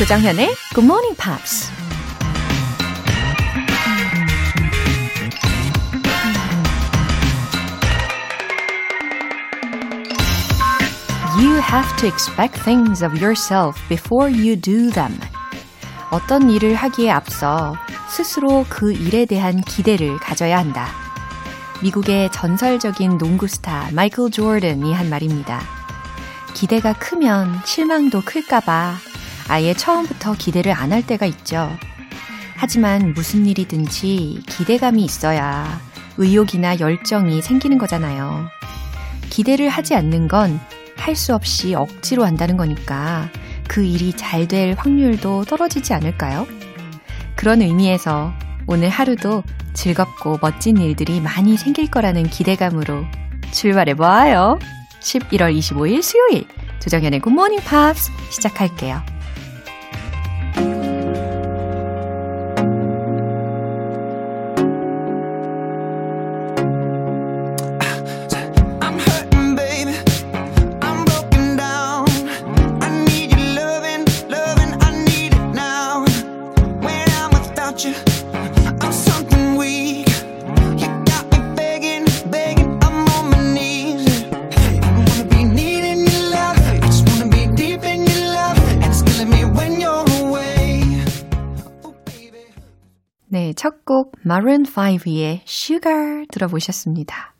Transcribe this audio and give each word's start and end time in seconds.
조정현의 0.00 0.54
Good 0.74 0.86
Morning 0.86 1.14
Pops. 1.14 1.70
You 11.38 11.60
have 11.60 11.94
to 11.98 12.08
expect 12.08 12.58
things 12.64 13.04
of 13.04 13.22
yourself 13.22 13.78
before 13.90 14.32
you 14.32 14.58
do 14.58 14.90
them. 14.90 15.20
어떤 16.10 16.48
일을 16.48 16.74
하기에 16.76 17.10
앞서 17.10 17.76
스스로 18.08 18.64
그 18.70 18.94
일에 18.94 19.26
대한 19.26 19.60
기대를 19.60 20.16
가져야 20.16 20.56
한다. 20.56 20.88
미국의 21.82 22.32
전설적인 22.32 23.18
농구 23.18 23.46
스타 23.46 23.90
마이클 23.92 24.30
조던이 24.30 24.94
한 24.94 25.10
말입니다. 25.10 25.60
기대가 26.54 26.94
크면 26.94 27.60
실망도 27.66 28.22
클까봐 28.22 29.09
아예 29.50 29.74
처음부터 29.74 30.34
기대를 30.34 30.72
안 30.72 30.92
할 30.92 31.06
때가 31.06 31.26
있죠. 31.26 31.70
하지만 32.56 33.14
무슨 33.14 33.46
일이든지 33.46 34.42
기대감이 34.46 35.02
있어야 35.04 35.80
의욕이나 36.18 36.78
열정이 36.80 37.40
생기는 37.42 37.78
거잖아요. 37.78 38.46
기대를 39.30 39.68
하지 39.68 39.94
않는 39.94 40.28
건 40.28 40.60
할 40.96 41.16
수 41.16 41.34
없이 41.34 41.74
억지로 41.74 42.26
한다는 42.26 42.58
거니까 42.58 43.30
그 43.68 43.82
일이 43.82 44.12
잘 44.12 44.46
될 44.46 44.74
확률도 44.76 45.46
떨어지지 45.46 45.94
않을까요? 45.94 46.46
그런 47.36 47.62
의미에서 47.62 48.32
오늘 48.66 48.90
하루도 48.90 49.42
즐겁고 49.72 50.38
멋진 50.42 50.76
일들이 50.76 51.20
많이 51.22 51.56
생길 51.56 51.90
거라는 51.90 52.24
기대감으로 52.24 53.06
출발해 53.50 53.94
보아요. 53.94 54.58
11월 55.00 55.56
25일 55.58 56.02
수요일 56.02 56.44
조정현의 56.80 57.20
굿모닝 57.20 57.60
팝스 57.60 58.10
시작할게요. 58.30 59.00
Maroon 94.24 94.64
5의 94.64 95.40
Sugar 95.46 96.26
들어보셨습니다. 96.30 97.34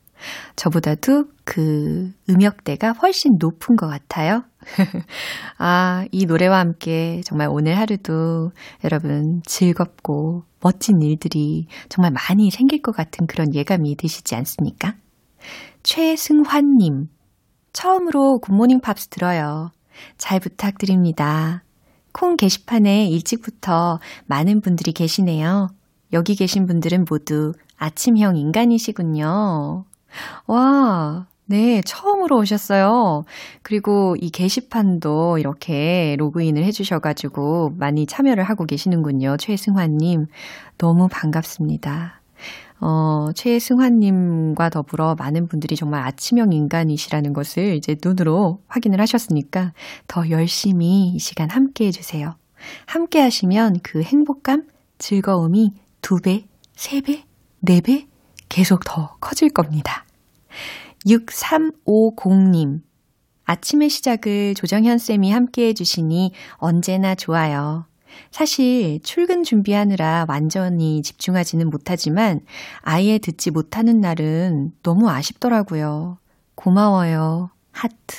저보다도 0.55 1.25
그 1.43 2.11
음역대가 2.29 2.91
훨씬 2.91 3.37
높은 3.39 3.75
것 3.75 3.87
같아요. 3.87 4.43
아, 5.57 6.05
이 6.11 6.25
노래와 6.25 6.59
함께 6.59 7.21
정말 7.25 7.47
오늘 7.49 7.77
하루도 7.77 8.51
여러분 8.83 9.41
즐겁고 9.45 10.43
멋진 10.61 11.01
일들이 11.01 11.67
정말 11.89 12.11
많이 12.11 12.51
생길 12.51 12.81
것 12.81 12.95
같은 12.95 13.25
그런 13.25 13.53
예감이 13.53 13.95
드시지 13.95 14.35
않습니까? 14.35 14.95
최승환님, 15.83 17.07
처음으로 17.73 18.39
굿모닝 18.39 18.81
팝스 18.81 19.07
들어요. 19.07 19.71
잘 20.17 20.39
부탁드립니다. 20.39 21.63
콩 22.13 22.35
게시판에 22.35 23.07
일찍부터 23.07 23.99
많은 24.25 24.61
분들이 24.61 24.91
계시네요. 24.91 25.69
여기 26.13 26.35
계신 26.35 26.67
분들은 26.67 27.05
모두 27.09 27.53
아침형 27.77 28.37
인간이시군요. 28.37 29.85
와, 30.47 31.27
네, 31.45 31.81
처음으로 31.81 32.37
오셨어요. 32.37 33.25
그리고 33.61 34.15
이 34.19 34.29
게시판도 34.29 35.37
이렇게 35.37 36.15
로그인을 36.17 36.63
해주셔가지고 36.63 37.73
많이 37.77 38.05
참여를 38.05 38.43
하고 38.43 38.65
계시는군요. 38.65 39.37
최승환님. 39.37 40.27
너무 40.77 41.07
반갑습니다. 41.11 42.21
어, 42.79 43.29
최승환님과 43.35 44.69
더불어 44.69 45.15
많은 45.15 45.47
분들이 45.47 45.75
정말 45.75 46.03
아침형 46.03 46.51
인간이시라는 46.51 47.33
것을 47.33 47.75
이제 47.75 47.95
눈으로 48.03 48.61
확인을 48.67 48.99
하셨으니까 49.01 49.73
더 50.07 50.29
열심히 50.29 51.09
이 51.09 51.19
시간 51.19 51.49
함께 51.49 51.87
해주세요. 51.87 52.35
함께 52.85 53.19
하시면 53.19 53.81
그 53.83 54.01
행복감, 54.01 54.67
즐거움이 54.97 55.73
두 56.01 56.19
배, 56.21 56.45
세 56.75 57.01
배, 57.01 57.23
네 57.59 57.81
배 57.81 58.07
계속 58.49 58.83
더 58.83 59.15
커질 59.21 59.49
겁니다. 59.49 60.05
6350님. 61.05 62.81
아침의 63.45 63.89
시작을 63.89 64.55
조정현 64.55 64.97
쌤이 64.97 65.31
함께 65.31 65.67
해주시니 65.67 66.31
언제나 66.55 67.15
좋아요. 67.15 67.85
사실 68.29 68.99
출근 69.03 69.43
준비하느라 69.43 70.25
완전히 70.27 71.01
집중하지는 71.01 71.69
못하지만 71.69 72.41
아예 72.81 73.17
듣지 73.17 73.51
못하는 73.51 73.99
날은 74.01 74.73
너무 74.83 75.09
아쉽더라고요. 75.09 76.17
고마워요. 76.55 77.49
하트. 77.71 78.15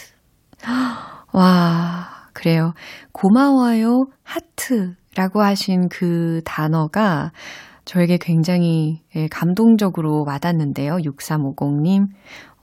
와, 1.32 2.08
그래요. 2.32 2.74
고마워요. 3.12 4.06
하트라고 4.22 5.42
하신 5.42 5.88
그 5.88 6.40
단어가 6.44 7.32
저에게 7.84 8.18
굉장히 8.18 9.02
예, 9.16 9.28
감동적으로 9.28 10.24
와닿는데요. 10.24 10.96
6350님. 10.98 12.08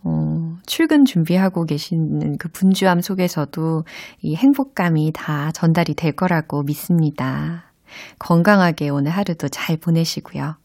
어, 0.03 0.55
출근 0.65 1.03
준비하고 1.03 1.65
계시는 1.65 2.37
그 2.37 2.47
분주함 2.49 3.01
속에서도 3.01 3.83
이 4.21 4.35
행복감이 4.35 5.11
다 5.13 5.51
전달이 5.51 5.95
될 5.95 6.13
거라고 6.13 6.63
믿습니다. 6.63 7.73
건강하게 8.17 8.89
오늘 8.89 9.11
하루도 9.11 9.49
잘 9.49 9.77
보내시고요. 9.77 10.55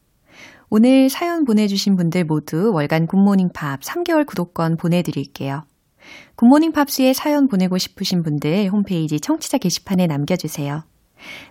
오늘 0.70 1.08
사연 1.08 1.44
보내주신 1.44 1.96
분들 1.96 2.24
모두 2.24 2.72
월간 2.72 3.06
굿모닝 3.06 3.50
팝스 3.52 3.80
3개월 3.80 4.26
구독권 4.26 4.76
보내드릴게요. 4.76 5.64
굿모닝 6.36 6.72
팝스에 6.72 7.12
사연 7.12 7.48
보내고 7.48 7.78
싶으신 7.78 8.22
분들 8.22 8.68
홈페이지 8.68 9.20
청취자 9.20 9.58
게시판에 9.58 10.06
남겨주세요. 10.06 10.84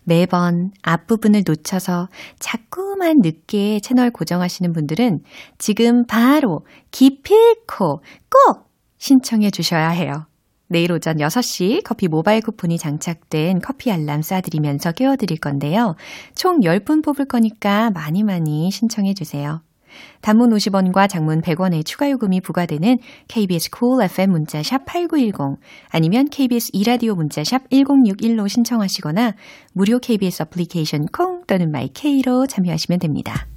매번 0.03 0.71
앞부분을 0.81 1.43
놓쳐서 1.45 2.09
자꾸만 2.39 3.19
늦게 3.21 3.79
채널 3.79 4.11
고정하시는 4.11 4.73
분들은 4.73 5.23
지금 5.57 6.05
바로 6.05 6.65
기필코 6.91 8.03
꼭 8.29 8.71
신청해 8.97 9.51
주셔야 9.51 9.89
해요. 9.89 10.27
내일 10.67 10.91
오전 10.91 11.17
6시 11.17 11.83
커피 11.83 12.07
모바일 12.07 12.41
쿠폰이 12.41 12.77
장착된 12.77 13.59
커피 13.61 13.91
알람 13.91 14.21
쏴드리면서 14.21 14.95
깨워드릴 14.95 15.39
건데요. 15.39 15.95
총 16.35 16.61
10분 16.61 17.03
뽑을 17.03 17.25
거니까 17.25 17.91
많이 17.91 18.23
많이 18.23 18.71
신청해 18.71 19.13
주세요. 19.13 19.61
단문 20.21 20.51
50원과 20.51 21.09
장문 21.09 21.41
100원의 21.41 21.85
추가 21.85 22.09
요금이 22.09 22.41
부과되는 22.41 22.99
KBS 23.27 23.69
cool 23.77 24.03
FM 24.03 24.31
문자 24.31 24.61
샵 24.63 24.85
8910 24.85 25.59
아니면 25.89 26.29
KBS 26.29 26.69
이라디오 26.73 27.15
문자 27.15 27.43
샵 27.43 27.69
1061로 27.69 28.47
신청하시거나 28.47 29.33
무료 29.73 29.99
KBS 29.99 30.43
애플리케이션 30.43 31.07
콩 31.07 31.43
또는 31.45 31.71
마이케이로 31.71 32.47
참여하시면 32.47 32.99
됩니다. 32.99 33.47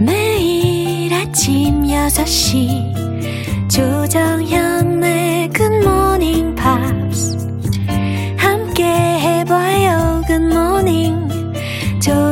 매일 0.00 1.12
아침 1.12 1.82
6시 1.82 2.98
조정현의 3.68 5.50
굿모닝 5.50 6.54
팝스 6.54 7.36
함께 8.36 8.84
해봐요 8.84 10.22
굿모닝 10.26 10.97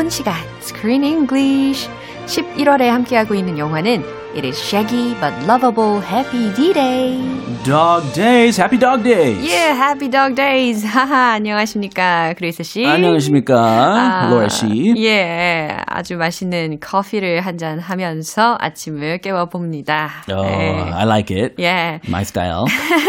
즐거운 0.00 0.08
시간 0.08 0.34
Screen 0.62 1.04
English. 1.04 1.90
11월에 2.24 2.86
함께하고 2.86 3.34
있는 3.34 3.58
영화는 3.58 4.02
It 4.35 4.43
is 4.43 4.59
shaggy 4.61 5.15
but 5.21 5.31
lovable 5.47 6.01
Happy 6.01 6.51
D-Day. 6.53 7.23
Dog 7.63 8.03
days, 8.13 8.57
happy 8.57 8.77
dog 8.77 9.01
days. 9.01 9.39
Yeah, 9.41 9.73
Happy 9.73 10.09
Dog 10.09 10.35
Days. 10.35 10.85
하하, 10.85 11.33
안녕하십니까, 11.35 12.33
그레이스 12.37 12.61
씨. 12.63 12.85
안녕하십니까, 12.85 13.55
아, 13.55 14.29
로라 14.29 14.49
씨. 14.49 14.93
예, 14.97 15.77
아주 15.87 16.17
맛있는 16.17 16.79
커피를 16.81 17.41
한 17.41 17.57
잔 17.57 17.79
하면서 17.79 18.57
아침을 18.59 19.19
깨워봅니다. 19.19 20.09
Oh, 20.29 20.41
네. 20.45 20.91
I 20.91 21.05
like 21.05 21.31
it. 21.35 21.55
예. 21.59 22.01
My 22.07 22.23
style. 22.23 22.65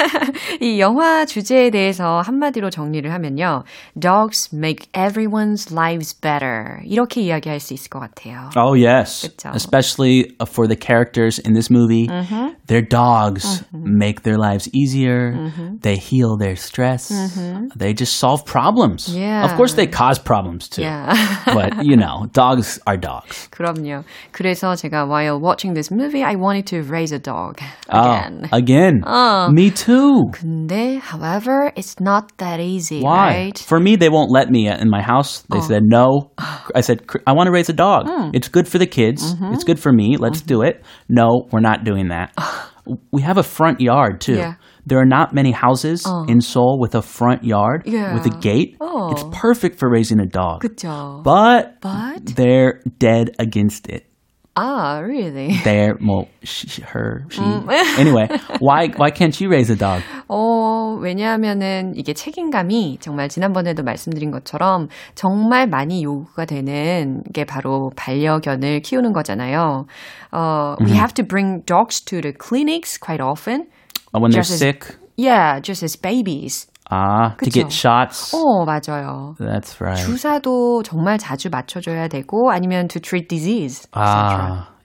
이 0.60 0.78
영화 0.78 1.26
주제에 1.26 1.70
대해서 1.70 2.20
한마디로 2.24 2.70
정리를 2.70 3.12
하면요. 3.12 3.64
Dogs 3.98 4.54
make 4.54 4.86
everyone's 4.92 5.72
lives 5.72 6.14
better. 6.18 6.78
이렇게 6.84 7.20
이야기할 7.22 7.58
수 7.58 7.74
있을 7.74 7.90
것 7.90 7.98
같아요. 7.98 8.50
Oh 8.56 8.74
yes, 8.80 9.28
그쵸. 9.28 9.50
especially 9.54 10.30
uh, 10.40 10.46
for 10.48 10.68
the 10.68 10.76
characters 11.10 11.38
in 11.42 11.52
this 11.58 11.68
movie. 11.68 12.06
Mm-hmm. 12.06 12.54
Their 12.70 12.82
dogs 12.82 13.64
make 13.72 14.22
their 14.22 14.38
lives 14.38 14.68
easier. 14.72 15.32
Mm-hmm. 15.34 15.82
They 15.82 15.96
heal 15.96 16.36
their 16.38 16.54
stress. 16.54 17.10
They 17.74 17.92
just 17.92 18.16
solve 18.22 18.44
problems. 18.46 19.10
Yeah. 19.10 19.44
Of 19.46 19.56
course, 19.58 19.74
they 19.74 19.86
cause 19.90 20.18
problems 20.18 20.68
too. 20.70 20.82
Yeah. 20.82 21.10
but 21.58 21.84
you 21.84 21.96
know, 21.96 22.26
dogs 22.32 22.78
are 22.86 22.96
dogs. 22.96 23.48
그럼요. 23.50 24.04
그래서 24.32 24.74
제가 24.78 25.08
while 25.08 25.40
watching 25.40 25.74
this 25.74 25.90
movie, 25.90 26.22
I 26.22 26.36
wanted 26.36 26.66
to 26.70 26.82
raise 26.82 27.12
a 27.12 27.18
dog 27.18 27.58
Oh, 27.90 27.98
again. 27.98 28.48
again. 28.52 28.94
Uh. 29.04 29.48
Me 29.50 29.70
too. 29.70 30.30
근데, 30.32 31.00
however, 31.00 31.72
it's 31.76 31.98
not 32.00 32.30
that 32.38 32.60
easy, 32.60 33.00
Why? 33.02 33.26
right? 33.50 33.58
For 33.58 33.80
me, 33.80 33.96
they 33.96 34.08
won't 34.08 34.30
let 34.30 34.50
me 34.50 34.68
in 34.68 34.88
my 34.90 35.02
house. 35.02 35.42
They 35.50 35.60
said 35.60 35.82
no. 35.86 36.30
I 36.74 36.80
said 36.82 37.06
"Cr- 37.06 37.22
I 37.26 37.32
want 37.32 37.46
to 37.48 37.52
raise 37.52 37.68
a 37.68 37.76
dog. 37.76 38.06
It's 38.34 38.48
good 38.48 38.66
for 38.68 38.78
the 38.78 38.86
kids. 38.86 39.34
It's 39.54 39.64
good 39.64 39.78
for 39.78 39.92
me. 39.92 40.16
Let's 40.18 40.40
do 40.42 40.62
it. 40.62 40.82
No, 41.11 41.47
we're 41.51 41.59
not 41.59 41.83
doing 41.83 42.07
that. 42.07 42.33
we 43.11 43.21
have 43.21 43.37
a 43.37 43.43
front 43.43 43.81
yard 43.81 44.21
too. 44.21 44.35
Yeah. 44.35 44.53
There 44.85 44.97
are 44.99 45.05
not 45.05 45.33
many 45.33 45.51
houses 45.51 46.03
oh. 46.07 46.25
in 46.27 46.41
Seoul 46.41 46.79
with 46.79 46.95
a 46.95 47.01
front 47.01 47.43
yard 47.43 47.83
Yeah. 47.85 48.15
with 48.15 48.25
a 48.25 48.35
gate. 48.39 48.77
It's 48.81 49.23
oh. 49.23 49.29
perfect 49.31 49.77
for 49.77 49.89
raising 49.89 50.19
a 50.19 50.25
dog. 50.25 50.61
그쵸. 50.63 51.21
But, 51.23 51.81
But? 51.81 52.25
they're 52.35 52.81
dead 52.97 53.35
against 53.37 53.87
it. 53.87 54.07
Ah, 54.63 54.99
really? 55.01 55.57
They're 55.63 55.97
well, 55.99 56.27
she, 56.43 56.83
her, 56.83 57.25
she. 57.31 57.41
anyway, 57.97 58.27
why 58.59 58.89
why 58.95 59.09
can't 59.09 59.33
you 59.41 59.49
raise 59.49 59.71
a 59.71 59.75
dog? 59.75 60.03
어, 60.29 60.99
왜냐하면은 61.01 61.93
이게 61.95 62.13
책임감이 62.13 62.97
정말 62.99 63.27
지난번에도 63.27 63.81
말씀드린 63.81 64.29
것처럼 64.29 64.89
정말 65.15 65.65
많이 65.65 66.03
요구가 66.03 66.45
되는 66.45 67.23
게 67.33 67.43
바로 67.43 67.91
반려견을 67.95 68.81
키우는 68.81 69.13
거잖아요. 69.13 69.87
어, 70.31 70.75
we 70.79 70.91
have 70.91 71.13
to 71.15 71.25
bring 71.25 71.63
dogs 71.65 71.99
to 72.05 72.21
the 72.21 72.31
clinics 72.31 72.99
quite 72.99 73.19
often. 73.23 73.65
Uh, 74.13 74.19
When 74.21 74.29
they're 74.31 74.43
Just 74.43 74.53
as- 74.53 74.59
sick, 74.59 74.97
Yeah, 75.17 75.59
just 75.61 75.83
as 75.83 75.95
babies. 75.99 76.67
Ah, 76.91 77.35
to 77.37 77.45
그쵸. 77.45 77.51
get 77.51 77.71
shots. 77.71 78.35
어, 78.35 78.65
맞아요. 78.65 79.35
That's 79.39 79.79
right. 79.81 79.97
주사도 80.05 80.83
정말 80.83 81.17
자주 81.17 81.49
맞춰줘야 81.49 82.07
되고 82.07 82.51
아니면 82.51 82.87
to 82.87 82.99
treat 82.99 83.27
disease. 83.27 83.87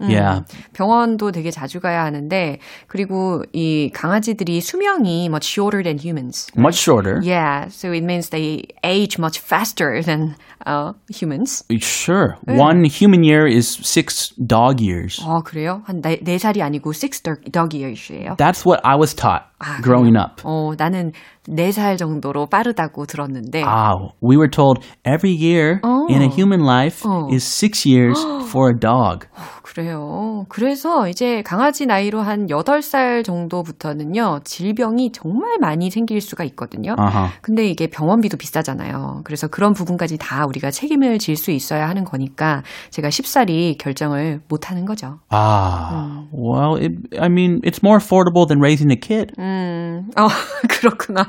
Ah, 0.02 0.08
yeah. 0.10 0.42
병원도 0.74 1.32
되게 1.32 1.52
자주 1.52 1.80
가야 1.80 2.04
하는데 2.06 2.58
그리고 2.88 3.44
이 3.54 3.92
강아지들이 3.94 4.60
수명이 4.60 5.26
much 5.28 5.48
shorter 5.48 5.84
than 5.84 6.00
humans. 6.00 6.48
Much 6.58 6.78
shorter. 6.78 7.22
Yeah, 7.24 7.68
so 7.70 7.92
it 7.92 8.04
means 8.04 8.30
they 8.30 8.64
age 8.84 9.20
much 9.20 9.38
faster 9.40 10.02
than 10.02 10.36
uh, 10.66 10.94
humans. 11.10 11.64
Sure. 11.80 12.38
One 12.48 12.84
human 12.86 13.24
year 13.24 13.46
is 13.46 13.68
six 13.68 14.34
dog 14.36 14.82
years. 14.82 15.22
어, 15.24 15.44
그래요? 15.44 15.84
한 15.86 16.02
네, 16.02 16.20
네 16.24 16.40
살이 16.40 16.62
아니고 16.64 16.94
six 16.94 17.22
dog, 17.22 17.42
dog 17.52 17.78
years예요? 17.78 18.38
That's 18.38 18.66
what 18.66 18.82
I 18.84 18.96
was 18.96 19.14
taught 19.14 19.44
growing 19.84 20.18
up. 20.18 20.42
어, 20.44 20.74
나는 20.78 21.14
네 21.48 21.72
살 21.72 21.98
정도로 21.98 22.48
빠르다고 22.48 23.06
들었는데 23.06 23.64
Ah, 23.66 23.98
we 24.22 24.38
were 24.38 24.50
told 24.50 24.84
every 25.06 25.32
year 25.32 25.80
in 26.10 26.22
a 26.22 26.28
human 26.30 26.62
life 26.66 27.04
is 27.32 27.44
six 27.44 27.86
years 27.86 28.18
for 28.50 28.70
a 28.70 28.78
dog. 28.78 29.26
그래요. 29.67 30.47
그래서 30.49 31.09
이제 31.09 31.43
강아지 31.43 31.87
나이로 31.87 32.21
한 32.21 32.47
8살 32.47 33.25
정도부터는요, 33.25 34.41
질병이 34.45 35.11
정말 35.11 35.59
많이 35.59 35.91
생길 35.91 36.21
수가 36.21 36.45
있거든요. 36.45 36.95
Uh-huh. 36.95 37.31
근데 37.43 37.67
이게 37.67 37.89
병원비도 37.89 38.37
비싸잖아요. 38.37 39.23
그래서 39.25 39.49
그런 39.49 39.73
부분까지 39.73 40.19
다 40.19 40.47
우리가 40.47 40.71
책임을 40.71 41.19
질 41.19 41.37
수 41.37 41.51
있어야 41.51 41.89
하는 41.89 42.05
거니까 42.05 42.63
제가 42.91 43.11
쉽사리 43.11 43.77
결정을 43.79 44.41
못 44.49 44.71
하는 44.71 44.87
거죠. 44.87 45.19
Ah, 45.31 46.25
well, 46.33 46.77
it, 46.81 46.95
I 47.21 47.27
mean, 47.29 47.61
it's 47.63 47.83
more 47.85 47.99
affordable 47.99 48.47
than 48.47 48.61
raising 48.61 48.91
a 48.91 48.97
kid. 48.99 49.35
음, 49.39 50.09
어, 50.17 50.29
그렇구나. 50.71 51.27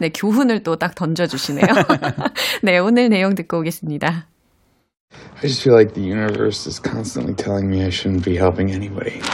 네, 0.00 0.10
교훈을 0.10 0.62
또 0.62 0.76
딱 0.76 0.94
던져주시네요. 0.94 1.66
네, 2.64 2.78
오늘 2.78 3.08
내용 3.08 3.34
듣고 3.34 3.60
오겠습니다. 3.60 4.26
I 5.38 5.42
just 5.42 5.62
feel 5.62 5.74
like 5.74 5.94
the 5.94 6.00
universe 6.00 6.66
is 6.66 6.78
constantly 6.78 7.34
telling 7.34 7.70
me 7.70 7.84
I 7.84 7.90
shouldn't 7.90 8.24
be 8.24 8.36
helping 8.36 8.70
anybody. 8.70 9.20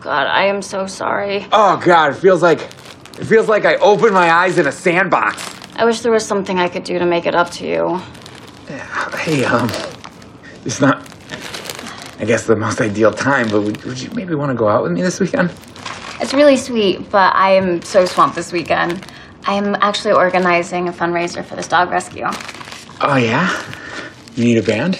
God, 0.00 0.26
I 0.26 0.44
am 0.46 0.62
so 0.62 0.86
sorry. 0.86 1.46
Oh 1.52 1.80
God, 1.84 2.12
it 2.12 2.16
feels 2.16 2.42
like 2.42 2.60
it 2.60 3.24
feels 3.24 3.48
like 3.48 3.64
I 3.64 3.76
opened 3.76 4.14
my 4.14 4.30
eyes 4.30 4.58
in 4.58 4.66
a 4.66 4.72
sandbox. 4.72 5.56
I 5.76 5.84
wish 5.84 6.00
there 6.00 6.12
was 6.12 6.26
something 6.26 6.58
I 6.58 6.68
could 6.68 6.84
do 6.84 6.98
to 6.98 7.06
make 7.06 7.26
it 7.26 7.34
up 7.34 7.50
to 7.52 7.66
you. 7.66 8.00
Hey, 9.18 9.44
um, 9.44 9.70
it's 10.64 10.80
not, 10.80 11.00
I 12.18 12.24
guess, 12.24 12.46
the 12.46 12.56
most 12.56 12.80
ideal 12.80 13.12
time, 13.12 13.48
but 13.48 13.62
would, 13.62 13.82
would 13.84 14.00
you 14.00 14.10
maybe 14.10 14.34
want 14.34 14.50
to 14.50 14.54
go 14.54 14.68
out 14.68 14.82
with 14.82 14.92
me 14.92 15.02
this 15.02 15.20
weekend? 15.20 15.52
It's 16.20 16.34
really 16.34 16.56
sweet, 16.56 17.10
but 17.10 17.34
I 17.34 17.52
am 17.52 17.82
so 17.82 18.04
swamped 18.06 18.36
this 18.36 18.52
weekend. 18.52 19.06
I 19.46 19.54
am 19.54 19.76
actually 19.80 20.14
organizing 20.14 20.88
a 20.88 20.92
fundraiser 20.92 21.44
for 21.44 21.56
this 21.56 21.68
dog 21.68 21.90
rescue. 21.90 22.26
Oh 23.00 23.16
yeah, 23.16 23.48
you 24.36 24.44
need 24.44 24.58
a 24.58 24.64
band? 24.64 24.98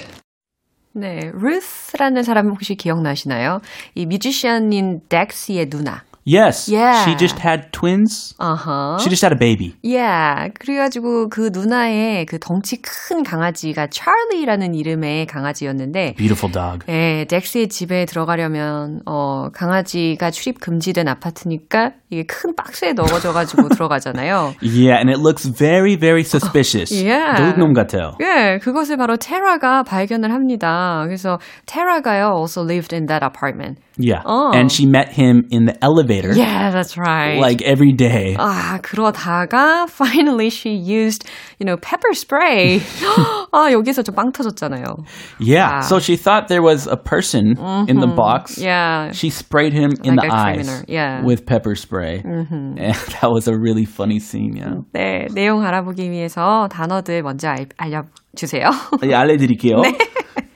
네, 0.93 1.31
루스라는 1.35 2.23
사람 2.23 2.49
혹시 2.49 2.75
기억나시나요? 2.75 3.61
이 3.95 4.07
뮤지션인 4.07 5.03
덱스의 5.11 5.69
누나. 5.69 6.06
Yes. 6.27 6.69
Yeah. 6.69 7.05
She 7.05 7.15
just 7.17 7.39
had 7.39 7.71
twins. 7.71 8.35
어허. 8.39 8.99
She 8.99 9.09
just 9.09 9.25
had 9.25 9.33
a 9.33 9.39
baby. 9.39 9.77
Yeah. 9.85 10.51
그래가지고 10.59 11.29
그 11.29 11.51
누나의 11.53 12.27
그 12.27 12.41
덩치 12.41 12.83
큰 12.83 13.23
강아지가 13.23 13.87
찰리라는 13.87 14.75
이름의 14.75 15.27
강아지였는데, 15.27 16.15
Beautiful 16.17 16.53
dog. 16.53 16.85
예, 16.89 17.27
덱스의 17.29 17.69
집에 17.69 18.07
들어가려면, 18.07 19.03
어, 19.07 19.51
강아지가 19.53 20.33
출입 20.33 20.61
금지된 20.61 21.07
아파트니까 21.07 21.93
이게 22.11 22.25
큰 22.25 22.57
박스에 22.57 22.93
넣어져가지고 22.93 23.69
들어가잖아요. 23.69 24.55
Yeah, 24.63 24.99
and 24.99 25.09
it 25.09 25.21
looks 25.21 25.47
very, 25.47 25.95
very 25.95 26.23
suspicious. 26.23 26.91
Yeah. 26.93 27.37
도둑놈 27.37 27.73
같아요. 27.73 28.17
예, 28.21 28.59
그것을 28.59 28.97
바로 28.97 29.17
테라가 29.17 29.85
발견을 29.85 30.33
합니다. 30.33 31.05
그래서 31.07 31.39
테라가요 31.67 32.35
also 32.37 32.63
lived 32.63 32.93
in 32.93 33.07
that 33.07 33.25
apartment. 33.25 33.79
Yeah. 33.99 34.23
Oh. 34.27 34.53
And 34.53 34.71
she 34.71 34.87
met 34.87 35.09
him 35.13 35.47
in 35.51 35.67
the 35.67 35.77
elevator. 35.83 36.16
Yeah, 36.36 36.72
that's 36.72 36.98
right. 36.98 37.40
Like 37.40 37.62
every 37.62 37.94
day. 37.94 38.36
아, 38.38 38.80
그러다가 38.82 39.90
finally 39.90 40.50
she 40.50 40.72
used, 40.72 41.26
you 41.60 41.66
know, 41.66 41.78
pepper 41.78 42.14
spray. 42.14 42.80
아, 43.52 43.72
여기서 43.72 44.04
좀 44.04 44.16
빵 44.16 44.32
터졌잖아요. 44.32 45.06
Yeah. 45.40 45.76
Wow. 45.76 45.82
So 45.82 46.00
she 46.00 46.16
thought 46.16 46.48
there 46.48 46.62
was 46.62 46.88
a 46.88 46.98
person 46.98 47.58
in 47.88 48.00
the 48.00 48.08
box. 48.08 48.58
Yeah. 48.58 49.12
She 49.12 49.30
sprayed 49.30 49.74
him 49.74 49.92
in 50.04 50.16
Like 50.16 50.30
the 50.30 50.34
a 50.34 50.38
eyes 50.38 50.56
criminal, 50.68 50.84
yeah. 50.88 51.24
with 51.24 51.46
pepper 51.46 51.76
spray. 51.76 52.22
And 52.24 52.78
that 52.78 53.30
was 53.30 53.48
a 53.48 53.58
really 53.58 53.86
funny 53.86 54.20
scene, 54.20 54.56
yeah. 54.56 54.82
네, 54.94 55.28
내용 55.34 55.64
알아보기 55.64 56.10
위해서 56.12 56.68
단어들 56.70 57.22
먼저 57.24 57.50
알, 57.50 57.68
알려주세요. 57.78 58.70
예, 59.04 59.14
알려드릴게요. 59.14 59.82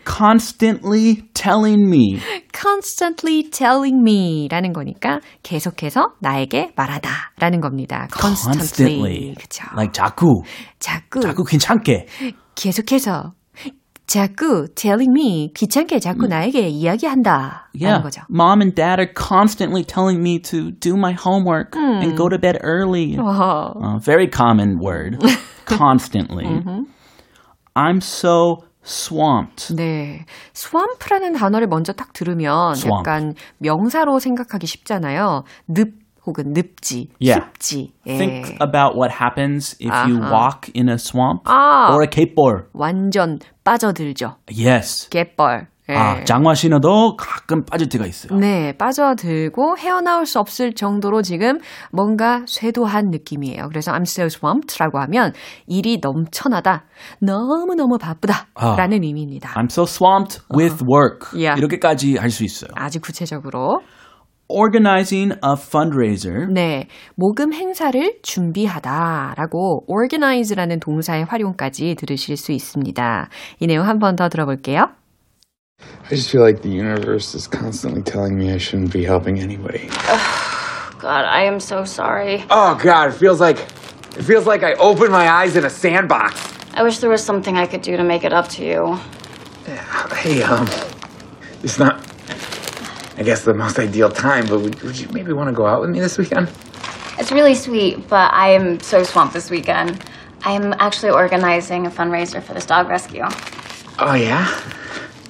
Constantly 0.06 1.24
telling 1.34 1.90
me. 1.90 2.20
constantly 2.54 3.50
telling 3.50 4.00
me 4.02 4.48
라는 4.50 4.72
거니까 4.72 5.20
계속해서 5.44 6.14
나에게 6.20 6.74
말하다 6.76 7.10
라는 7.40 7.60
겁니다. 7.60 8.08
constantly. 8.12 8.58
Constantly. 8.58 9.36
그쵸. 9.36 9.66
Like 9.74 9.92
자꾸. 9.94 10.44
자꾸, 10.80 11.22
자꾸 11.22 11.44
괜찮게. 11.44 12.06
계속해서 12.56 13.34
자꾸 14.08 14.68
telling 14.76 15.12
me 15.12 15.52
귀찮게 15.56 16.00
자꾸 16.00 16.28
나에게 16.28 16.68
이야기한다 16.70 17.70
라는 17.74 17.82
Yeah. 17.82 18.04
거죠. 18.04 18.22
Mom 18.30 18.62
and 18.62 18.76
dad 18.76 19.00
are 19.02 19.12
constantly 19.12 19.84
telling 19.84 20.22
me 20.22 20.40
to 20.44 20.72
do 20.72 20.94
my 20.96 21.12
homework 21.14 21.76
and 21.76 22.16
go 22.16 22.30
to 22.30 22.38
bed 22.38 22.60
early. 22.62 23.18
어, 23.18 23.74
Uh, 23.82 24.00
very 24.00 24.30
common 24.30 24.78
word. 24.80 25.18
constantly. 25.66 26.46
I'm 27.76 28.00
so 28.00 28.64
swamped. 28.85 29.75
네. 29.77 30.25
swamp라는 30.55 31.35
단어를 31.35 31.67
먼저 31.67 31.93
딱 31.93 32.13
들으면 32.13 32.73
Swamp. 32.77 33.09
약간 33.09 33.35
명사로 33.59 34.19
생각하기 34.19 34.67
쉽잖아요. 34.67 35.45
늪 35.69 35.93
혹은 36.27 36.53
늪지, 36.53 37.09
Yeah. 37.21 37.41
습지. 37.55 37.93
예. 38.07 38.19
Think 38.19 38.57
about 38.61 38.95
what 38.95 39.11
happens 39.11 39.75
if 39.81 39.91
you 40.07 40.21
Uh-huh. 40.21 40.31
walk 40.31 40.71
in 40.77 40.89
a 40.91 40.97
swamp 40.99 41.43
아. 41.47 41.89
or 41.91 42.03
a 42.05 42.09
bore. 42.35 42.65
완전 42.75 43.39
빠져들죠. 43.65 44.37
Yes. 44.51 45.09
갯벌. 45.11 45.69
예. 45.91 45.97
아, 45.97 46.25
장화 46.25 46.55
신어도 46.55 47.17
가끔 47.17 47.65
빠질 47.65 47.89
때가 47.89 48.07
있어요. 48.07 48.39
네, 48.39 48.73
빠져들고 48.79 49.77
헤어나올 49.79 50.27
수 50.27 50.39
없을 50.39 50.73
정도로 50.75 51.23
지금 51.23 51.59
뭔가 51.93 52.43
쇄도한 52.47 53.11
느낌이에요. 53.11 53.69
그래서 53.69 53.93
I'm 53.93 54.03
so 54.03 54.25
swamped라고 54.27 54.99
하면 55.01 55.33
일이 55.67 55.99
넘쳐나다, 56.01 56.85
너무너무 57.21 57.99
바쁘다 57.99 58.47
아. 58.55 58.77
라는 58.77 59.03
의미입니다. 59.03 59.51
I'm 59.55 59.71
so 59.71 59.83
swamped 59.85 60.41
with 60.57 60.85
work. 60.85 61.31
Yeah. 61.35 61.59
이렇게까지 61.59 62.17
할 62.17 62.31
수 62.31 62.45
있어요. 62.45 62.71
아주 62.77 63.01
구체적으로. 63.01 63.81
Organizing 64.53 65.33
a 65.45 65.53
fundraiser. 65.57 66.49
네, 66.53 66.89
모금 67.15 67.53
행사를 67.53 68.15
준비하다라고 68.23 69.85
organize라는 69.87 70.81
동사의 70.81 71.25
활용까지 71.25 71.95
들으실 71.97 72.37
수 72.37 72.51
있습니다. 72.53 73.29
이 73.61 73.67
내용 73.69 73.87
한 73.87 73.99
번 74.01 74.17
더 74.17 74.29
들어볼게요. 74.29 74.87
I 76.05 76.09
just 76.11 76.31
feel 76.31 76.43
like 76.43 76.63
the 76.63 76.69
universe 76.69 77.35
is 77.35 77.47
constantly 77.47 78.03
telling 78.03 78.37
me 78.37 78.53
I 78.53 78.59
shouldn't 78.59 78.93
be 78.93 79.05
helping 79.05 79.39
anybody. 79.39 79.87
God, 80.99 81.25
I 81.25 81.43
am 81.45 81.61
so 81.61 81.85
sorry. 81.85 82.45
Oh 82.51 82.79
God, 82.83 83.11
it 83.11 83.15
feels 83.15 83.41
like 83.41 83.59
it 84.17 84.25
feels 84.25 84.47
like 84.47 84.63
I 84.63 84.75
opened 84.75 85.13
my 85.13 85.29
eyes 85.29 85.57
in 85.57 85.65
a 85.65 85.71
sandbox. 85.71 86.53
I 86.75 86.83
wish 86.83 86.99
there 86.99 87.11
was 87.11 87.23
something 87.23 87.57
I 87.57 87.67
could 87.67 87.83
do 87.83 87.97
to 87.97 88.05
make 88.05 88.25
it 88.25 88.33
up 88.33 88.49
to 88.49 88.65
you. 88.65 88.99
Hey, 90.17 90.43
um, 90.43 90.69
it's 91.63 91.79
not, 91.79 92.05
I 93.17 93.23
guess, 93.23 93.45
the 93.45 93.55
most 93.55 93.79
ideal 93.79 94.11
time, 94.11 94.47
but 94.47 94.61
would, 94.61 94.81
would 94.83 94.99
you 94.99 95.09
maybe 95.09 95.33
want 95.33 95.49
to 95.49 95.53
go 95.53 95.67
out 95.67 95.81
with 95.81 95.91
me 95.91 96.01
this 96.01 96.19
weekend? 96.19 96.51
It's 97.19 97.33
really 97.33 97.55
sweet, 97.55 98.09
but 98.09 98.33
I 98.33 98.51
am 98.51 98.81
so 98.81 99.03
swamped 99.03 99.35
this 99.35 99.51
weekend. 99.51 100.05
I 100.43 100.53
am 100.53 100.75
actually 100.79 101.13
organizing 101.13 101.87
a 101.87 101.91
fundraiser 101.91 102.43
for 102.43 102.55
this 102.55 102.67
dog 102.67 102.89
rescue. 102.89 103.25
Oh 103.99 104.15
yeah, 104.15 104.47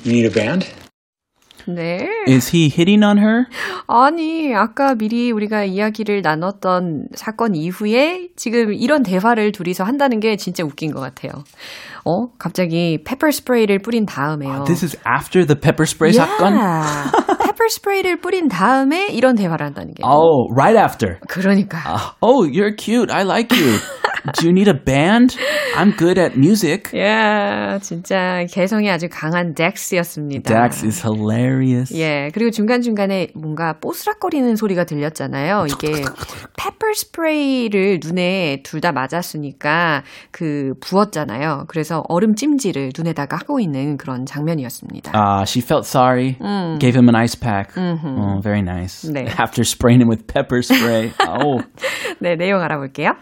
you 0.05 0.13
need 0.13 0.27
a 0.27 0.31
band? 0.31 0.67
네. 1.67 2.09
Is 2.27 2.55
he 2.55 2.67
hitting 2.67 3.05
on 3.05 3.19
her? 3.19 3.45
아니, 3.87 4.55
아까 4.55 4.95
미리 4.95 5.31
우리가 5.31 5.65
이야기를 5.65 6.23
나눴던 6.23 7.09
사건 7.15 7.55
이후에 7.55 8.29
지금 8.37 8.73
이런 8.73 9.03
대화를 9.03 9.53
둘이서 9.53 9.85
한다는 9.85 10.21
게 10.21 10.37
진짜 10.37 10.65
웃긴 10.65 10.93
것 10.93 11.01
같아요. 11.01 11.31
어? 12.05 12.29
갑자기 12.39 12.99
페퍼 13.05 13.31
스프레이를 13.31 13.81
뿌린 13.81 14.07
다음에요. 14.07 14.65
This 14.65 14.85
is 14.85 14.97
after 15.07 15.47
the 15.47 15.59
pepper 15.61 15.85
spray 15.85 16.13
사건? 16.13 16.55
페퍼 17.45 17.69
스프레이를 17.69 18.21
뿌린 18.21 18.49
다음에 18.49 19.09
이런 19.09 19.35
대화를 19.35 19.67
한다는 19.67 19.93
게. 19.93 20.03
Oh, 20.03 20.51
right 20.55 20.79
after. 20.81 21.19
그러니까. 21.29 21.79
Oh, 22.23 22.49
you're 22.49 22.75
cute. 22.77 23.13
I 23.13 23.23
like 23.23 23.55
you. 23.57 23.79
Do 24.39 24.47
you 24.47 24.53
need 24.53 24.69
a 24.69 24.75
band? 24.75 25.37
I'm 25.77 25.93
good 25.97 26.19
at 26.21 26.37
music. 26.37 26.91
예, 26.95 27.79
진짜 27.81 28.45
개성이 28.51 28.91
아주 28.91 29.09
강한 29.11 29.55
덱스였습니다. 29.55 30.43
Dax 30.53 30.85
is 30.85 31.03
hilarious. 31.07 31.95
예, 31.97 32.31
그리고 32.35 32.51
중간중간에 32.51 33.29
뭔가 33.35 33.75
뽀스락거리는 33.81 34.57
소리가 34.57 34.85
들렸잖아요. 34.85 35.67
이게 35.69 36.03
페퍼 36.57 36.93
스프레이를 36.95 38.01
눈에 38.05 38.63
둘 38.65 38.81
다 38.81 38.93
맞았으니까 38.93 40.03
그 40.31 40.73
부었잖아요. 40.81 41.65
그래서 41.69 42.03
얼음 42.09 42.35
찜질을 42.35 42.93
눈에다가 42.97 43.37
하고 43.37 43.61
있는 43.61 43.99
그런 43.99 44.25
장면이었습니다. 44.25 45.13
Uh, 45.15 45.43
she 45.47 45.61
felt 45.63 45.87
sorry. 45.87 46.37
Gave 46.79 46.95
him 46.97 47.09
an 47.09 47.15
ice 47.15 47.35
pack. 47.35 47.73
Oh, 47.77 48.41
very 48.43 48.63
nice. 48.63 49.03
네. 49.07 49.27
After 49.39 49.63
spraying 49.65 50.01
him 50.01 50.09
with 50.09 50.27
pepper 50.27 50.61
spray. 50.63 51.13
oh. 51.29 51.63
네, 52.21 52.37
내용 52.37 52.63
알아볼게요. 52.63 53.13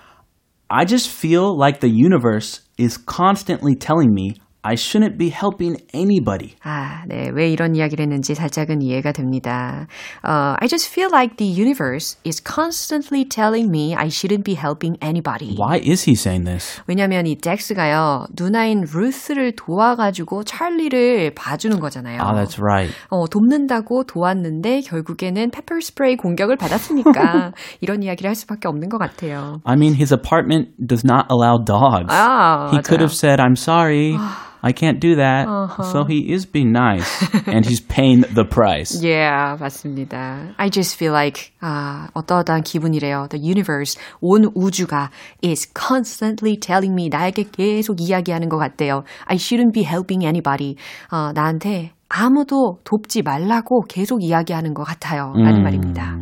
I 0.71 0.85
just 0.85 1.09
feel 1.09 1.57
like 1.57 1.81
the 1.81 1.89
universe 1.89 2.61
is 2.77 2.99
constantly 2.99 3.75
telling 3.75 4.13
me 4.13 4.35
I 4.66 4.76
shouldn't 4.76 5.18
be 5.18 5.30
helping 5.30 5.76
anybody. 5.94 6.56
아, 6.64 7.04
네. 7.06 7.30
왜 7.34 7.52
이런 7.52 7.76
이야기를 7.76 8.02
했는지 8.04 8.34
살짝은 8.34 8.82
이해가 8.82 9.12
됩니다. 9.12 9.88
어, 10.24 10.56
I 10.58 10.70
just 10.70 10.90
feel 10.90 11.10
like 11.12 11.36
the 11.36 11.52
universe 11.52 12.18
is 12.26 12.42
constantly 12.42 13.26
telling 13.28 13.68
me 13.70 13.94
I 13.94 14.08
shouldn't 14.08 14.46
be 14.46 14.56
helping 14.56 14.98
anybody. 15.04 15.58
Why 15.60 15.82
is 15.84 16.06
he 16.08 16.14
saying 16.16 16.46
this? 16.46 16.82
왜냐면 16.88 17.28
이 17.28 17.38
잭스가요, 17.38 18.28
누나인 18.38 18.86
루스를 18.90 19.52
도와가지고 19.58 20.46
찰리를 20.46 21.36
봐주는 21.36 21.78
거잖아요. 21.82 22.22
Oh, 22.22 22.32
that's 22.32 22.58
right. 22.58 22.96
어, 23.10 23.28
돕는다고 23.28 24.06
도왔는데 24.06 24.80
결국에는 24.80 25.52
페퍼 25.52 25.82
스프레이 25.82 26.16
공격을 26.16 26.56
받았으니까 26.56 27.52
이런 27.82 28.02
이야기를 28.02 28.30
할 28.30 28.36
수밖에 28.36 28.70
없는 28.70 28.88
것 28.88 28.98
같아요. 28.98 29.60
I 29.66 29.76
mean, 29.76 29.96
his 29.96 30.14
apartment 30.14 30.70
does 30.80 31.04
not 31.04 31.26
allow 31.30 31.58
dogs. 31.60 32.08
아, 32.08 32.70
he 32.72 32.80
could 32.82 33.02
맞아요. 33.02 33.12
have 33.12 33.14
said, 33.14 33.42
I'm 33.42 33.58
sorry. 33.60 34.16
I 34.62 34.72
can't 34.72 35.00
do 35.00 35.16
that. 35.16 35.46
So 35.92 36.06
he 36.06 36.32
is 36.32 36.46
being 36.46 36.72
nice. 36.72 37.04
and 37.48 37.66
he's 37.66 37.82
paying 37.82 38.22
the 38.34 38.46
price. 38.46 38.96
Yeah, 39.04 39.58
맞습니다. 39.60 40.56
I 40.58 40.70
just 40.70 40.96
feel 40.98 41.12
like 41.12 41.52
아, 41.62 42.08
어떠한 42.14 42.64
기분이래요. 42.64 43.28
The 43.30 43.44
universe, 43.44 44.00
온 44.22 44.50
우주가 44.56 45.10
is 45.44 45.68
constantly 45.74 46.56
telling 46.58 46.94
me 46.94 47.10
나에게 47.10 47.46
계속 47.52 48.00
이야기하는 48.00 48.48
것 48.48 48.58
같대요. 48.58 49.04
I 49.26 49.36
shouldn't 49.36 49.74
be 49.74 49.84
helping 49.84 50.24
anybody. 50.24 50.78
어, 51.12 51.34
나한테 51.34 51.92
아무도 52.08 52.80
돕지 52.84 53.24
말라고 53.24 53.82
계속 53.90 54.24
이야기하는 54.24 54.74
것 54.74 54.84
같아요. 54.84 55.34
라는 55.36 55.64
말입니다. 55.64 56.16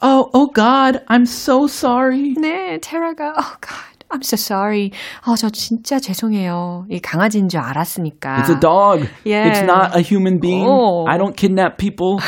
Oh, 0.00 0.30
oh 0.32 0.48
God, 0.54 1.04
I'm 1.08 1.26
so 1.26 1.66
sorry. 1.66 2.34
네, 2.40 2.78
테라가 2.80 3.34
oh 3.36 3.56
God, 3.60 3.97
I'm 4.10 4.22
so 4.22 4.36
sorry. 4.36 4.92
아, 5.22 5.34
저 5.36 5.50
진짜 5.50 5.98
죄송해요. 5.98 6.86
이 6.88 7.00
강아지인 7.00 7.48
줄 7.48 7.60
알았으니까. 7.60 8.38
It's 8.38 8.50
a 8.50 8.60
dog. 8.60 9.08
Yeah. 9.24 9.48
It's 9.48 9.62
not 9.62 9.96
a 9.96 10.00
human 10.00 10.38
being. 10.38 10.64
Oh. 10.66 11.06
I 11.06 11.18
don't 11.18 11.36
kidnap 11.36 11.78
people. 11.78 12.20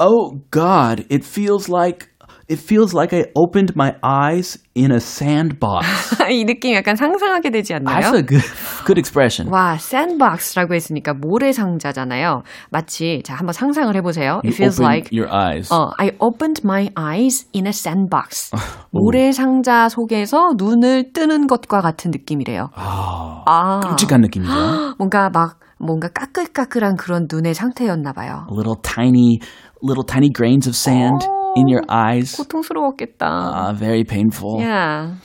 oh 0.00 0.40
God, 0.50 1.06
it 1.08 1.24
feels 1.24 1.68
like 1.68 2.08
it 2.49 2.59
feels 2.59 2.93
like 2.95 3.13
I 3.13 3.25
opened 3.35 3.73
my 3.75 3.95
eyes 4.01 4.57
in 4.75 4.91
a 4.91 4.97
sandbox. 4.97 5.85
이 6.31 6.45
느낌 6.45 6.75
약간 6.75 6.95
상상하게 6.95 7.49
되지 7.49 7.73
않나요? 7.73 7.99
That's 7.99 8.15
a 8.15 8.25
good 8.25 8.45
good 8.85 8.97
expression. 8.99 9.51
와, 9.51 9.77
샌드박스라고 9.77 10.73
했으니까 10.73 11.13
모래상자잖아요. 11.13 12.43
마치 12.69 13.21
자 13.25 13.35
한번 13.35 13.53
상상을 13.53 13.93
해보세요. 13.95 14.41
It 14.45 14.55
feels 14.55 14.81
like 14.81 15.09
your 15.11 15.29
eyes. 15.33 15.73
어, 15.73 15.91
I 15.97 16.11
opened 16.19 16.61
my 16.63 16.89
eyes 16.97 17.47
in 17.53 17.65
a 17.65 17.71
sandbox. 17.71 18.51
모래상자 18.91 19.89
속에서 19.89 20.53
눈을 20.57 21.11
뜨는 21.13 21.47
것과 21.47 21.81
같은 21.81 22.11
느낌이래요. 22.11 22.69
아, 22.75 23.79
끔찍한 23.83 24.21
느낌이죠. 24.21 24.51
뭔가 24.97 25.29
막 25.29 25.59
뭔가 25.79 26.07
까끌까끌한 26.07 26.95
그런 26.95 27.27
눈의 27.31 27.53
상태였나 27.53 28.13
봐요. 28.13 28.47
little 28.49 28.75
tiny 28.81 29.39
little 29.83 30.05
tiny 30.05 30.29
grains 30.33 30.67
of 30.67 30.75
sand 30.75 31.27
in 31.56 31.68
your 31.68 31.82
eyes. 31.88 32.36
고통스러웠겠다. 32.36 33.26
Ah, 33.26 33.72
very 33.72 34.04
painful. 34.04 34.60
Yeah. 34.60 35.16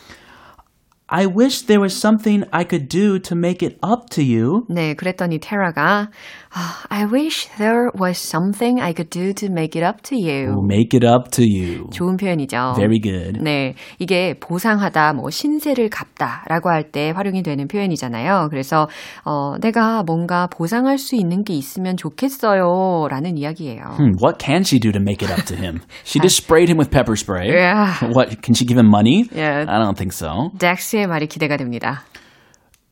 I 1.10 1.26
wish 1.26 1.68
there 1.68 1.80
was 1.80 1.96
something 1.96 2.44
I 2.52 2.66
could 2.66 2.90
do 2.90 3.18
to 3.18 3.36
make 3.36 3.64
it 3.64 3.78
up 3.82 4.10
to 4.12 4.22
you. 4.22 4.66
네, 4.70 4.94
그랬더니 4.94 5.40
테라가 5.40 6.10
아, 6.41 6.41
I 6.55 7.07
wish 7.07 7.49
there 7.57 7.89
was 7.99 8.19
something 8.19 8.79
I 8.79 8.93
could 8.93 9.09
do 9.09 9.33
to 9.33 9.47
make 9.51 9.75
it 9.75 9.83
up 9.83 10.03
to 10.03 10.17
you. 10.17 10.61
Make 10.63 10.93
it 10.93 11.03
up 11.07 11.31
to 11.33 11.43
you. 11.45 11.89
좋은 11.91 12.19
표현이죠. 12.19 12.75
Very 12.77 13.01
good. 13.01 13.41
네, 13.43 13.75
이게 13.99 14.35
보상하다, 14.39 15.15
뭐 15.15 15.31
신세를 15.31 15.89
갚다 15.89 16.45
라고 16.49 16.69
할 16.69 16.91
때 16.93 17.11
활용이 17.11 17.43
되는 17.43 17.67
표현이잖아요. 17.69 18.49
그래서 18.51 18.87
어, 19.25 19.57
내가 19.61 20.03
뭔가 20.03 20.47
보상할 20.47 20.99
수 20.99 21.17
있는 21.17 21.43
게 21.43 21.55
있으면 21.55 21.97
좋겠어요 21.97 23.09
라는 23.09 23.39
이야기예요. 23.39 23.97
Hmm, 23.97 24.13
what 24.23 24.39
can 24.39 24.61
she 24.63 24.79
do 24.79 24.93
to 24.93 25.01
make 25.01 25.23
it 25.27 25.33
up 25.33 25.47
to 25.47 25.57
him? 25.57 25.81
She 26.05 26.21
just 26.21 26.37
sprayed 26.37 26.69
him 26.69 26.77
with 26.77 26.91
pepper 26.91 27.17
spray. 27.17 27.49
Yeah. 27.49 27.95
What 28.13 28.43
can 28.43 28.55
she 28.55 28.67
give 28.67 28.77
him 28.79 28.91
money? 28.91 29.25
Yeah. 29.35 29.65
I 29.67 29.79
don't 29.79 29.97
think 29.97 30.13
so. 30.13 30.51
덱스의 30.59 31.07
말이 31.07 31.27
기대가 31.29 31.57
됩니다. 31.57 32.03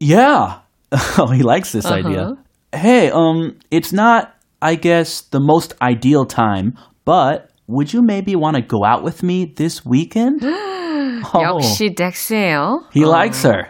Yeah. 0.01 0.61
oh, 1.19 1.31
he 1.31 1.43
likes 1.43 1.73
this 1.73 1.85
Uh-huh. 1.85 2.01
idea. 2.09 2.27
Hey, 2.74 3.10
um, 3.10 3.58
it's 3.72 3.94
not, 3.94 4.36
I 4.62 4.76
guess, 4.76 5.22
the 5.22 5.40
most 5.40 5.74
ideal 5.82 6.26
time, 6.26 6.74
but 7.06 7.50
would 7.68 7.94
you 7.94 8.02
maybe 8.02 8.36
want 8.36 8.58
to 8.58 8.62
go 8.62 8.84
out 8.84 9.04
with 9.04 9.24
me 9.24 9.46
this 9.46 9.86
weekend? 9.86 10.42
oh, 11.34 11.42
역시 11.42 11.96
덱스예요. 11.96 12.82
he 12.94 13.06
likes 13.06 13.44
her. 13.44 13.68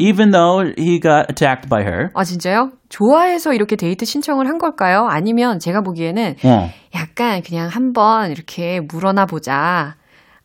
Even 0.00 0.30
though 0.32 0.64
he 0.76 0.98
got 0.98 1.30
attacked 1.30 1.68
by 1.68 1.82
her. 1.82 2.10
아 2.14 2.24
진짜요? 2.24 2.72
좋아해서 2.88 3.52
이렇게 3.52 3.76
데이트 3.76 4.04
신청을 4.04 4.48
한 4.48 4.58
걸까요? 4.58 5.06
아니면 5.08 5.58
제가 5.58 5.82
보기에는 5.82 6.36
어. 6.44 6.70
약간 6.94 7.42
그냥 7.42 7.68
한번 7.68 8.30
이렇게 8.32 8.80
물어나 8.80 9.26
보자. 9.26 9.94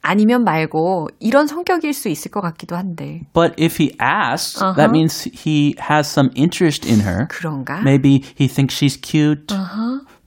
아니면 0.09 0.45
말고 0.45 1.09
이런 1.21 1.47
성격일 1.47 1.93
수 1.93 2.09
있을 2.09 2.31
것 2.31 2.41
같기도 2.41 2.77
한데 2.77 3.23
But 3.35 3.55
if 3.61 3.83
he 3.83 3.95
asks, 4.01 4.63
Uh-huh. 4.63 4.77
that 4.77 4.91
means 4.91 5.25
he 5.33 5.75
has 5.81 6.09
some 6.09 6.31
interest 6.37 6.87
in 6.89 7.01
her. 7.01 7.27
그런가? 7.29 7.81
Maybe 7.83 8.23
he 8.39 8.47
thinks 8.49 8.75
she's 8.77 8.97
cute. 8.97 9.53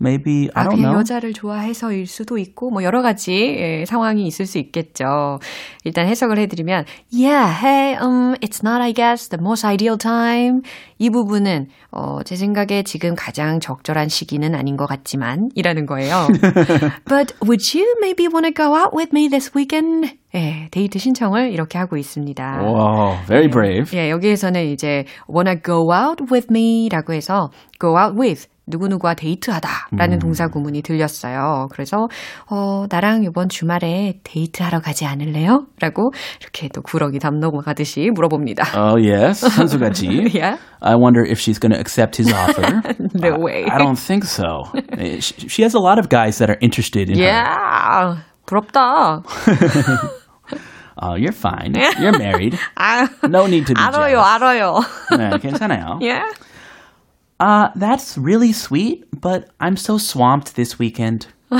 Maybe 0.02 0.50
I 0.54 0.66
아, 0.66 0.70
don't 0.70 0.78
know. 0.82 0.98
여자를 0.98 1.34
좋아해서일 1.34 2.08
수도 2.08 2.38
있고 2.38 2.70
뭐 2.72 2.84
여러 2.84 3.02
가지 3.02 3.34
예, 3.34 3.84
상황이 3.86 4.26
있을 4.26 4.46
수 4.46 4.58
있겠죠. 4.58 5.40
일단 5.84 6.08
해석을 6.08 6.38
해드리면 6.40 6.86
Yeah, 7.12 7.52
hey, 7.52 7.98
um, 8.02 8.36
it's 8.42 8.64
not, 8.64 8.82
I 8.82 8.94
guess, 8.94 9.28
the 9.30 9.42
most 9.42 9.66
ideal 9.66 9.98
time. 9.98 10.62
이 11.00 11.10
부분은 11.10 11.68
어, 11.92 12.24
제 12.24 12.36
생각에 12.36 12.84
지금 12.84 13.14
가장 13.16 13.60
적절한 13.60 14.08
시기는 14.10 14.56
아닌 14.56 14.78
것 14.78 14.86
같지만 14.86 15.50
이라는 15.56 15.86
거예요. 15.86 16.28
But 17.08 17.34
would 17.42 17.64
you 17.78 17.96
maybe 18.00 18.28
want 18.28 18.46
to 18.48 18.54
go 18.54 18.76
out 18.76 18.96
with 18.96 19.12
me 19.14 19.28
this 19.30 19.52
weekend? 19.56 20.18
예, 20.36 20.68
데이트 20.72 21.00
신청을 21.00 21.52
이렇게 21.52 21.78
하고 21.78 21.98
있습니다. 21.98 22.62
Whoa, 22.62 23.18
very 23.28 23.50
brave. 23.50 23.98
예, 23.98 24.10
여기에서는 24.12 24.64
이제 24.68 25.06
wanna 25.28 25.60
go 25.62 25.92
out 25.92 26.24
with 26.32 26.48
me라고 26.52 27.14
해서 27.14 27.50
go 27.82 27.98
out 27.98 28.16
with 28.20 28.48
누구누구와 28.70 29.16
데이트하다라는 29.16 30.20
동사 30.20 30.48
구문이 30.48 30.82
들렸어요. 30.82 31.68
그래서 31.72 32.08
어, 32.50 32.86
나랑 32.90 33.24
이번 33.24 33.50
주말에 33.50 34.20
데이트하러 34.24 34.80
가지 34.80 35.06
않을래요? 35.06 35.66
라고 35.82 36.12
이렇게 36.42 36.70
또 36.70 36.82
구렁이 36.82 37.20
담 37.20 37.40
넘어가듯이 37.40 38.10
물어봅니다. 38.14 38.64
Oh 38.80 38.98
yes, 38.98 39.42
선수 39.48 39.78
같지. 39.78 40.08
Yeah? 40.34 40.58
I 40.82 40.96
wonder 40.96 41.24
if 41.24 41.40
she's 41.40 41.60
going 41.60 41.74
to 41.74 41.80
accept 41.80 42.16
his 42.18 42.32
offer. 42.32 42.82
No 43.16 43.34
I- 43.36 43.40
way. 43.40 43.66
I, 43.70 43.78
don't 43.78 43.98
think 44.00 44.24
so. 44.26 44.64
Eh, 44.98 45.20
She, 45.20 45.50
she 45.50 45.62
has 45.64 45.74
a 45.74 45.80
lot 45.80 46.00
of 46.00 46.08
guys 46.10 46.38
that 46.38 46.50
are 46.50 46.58
interested 46.62 47.10
in 47.10 47.18
her. 47.18 47.24
Yeah, 47.26 48.16
부럽다. 48.46 49.24
Oh, 51.02 51.16
you're 51.16 51.32
fine. 51.32 51.74
You're 52.00 52.18
married. 52.18 52.58
아, 52.76 53.08
No 53.24 53.46
need 53.46 53.68
to 53.68 53.74
be 53.74 53.82
알아요, 53.82 54.20
jealous. 54.20 54.28
알아요. 54.28 54.80
네, 55.18 55.40
괜찮아요. 55.40 55.98
Yeah. 56.02 56.28
Uh, 57.41 57.69
that's 57.75 58.17
really 58.17 58.53
sweet, 58.53 59.05
but 59.13 59.51
I'm 59.61 59.77
so 59.77 59.99
swamped 59.99 60.55
this 60.55 60.79
weekend. 60.79 61.27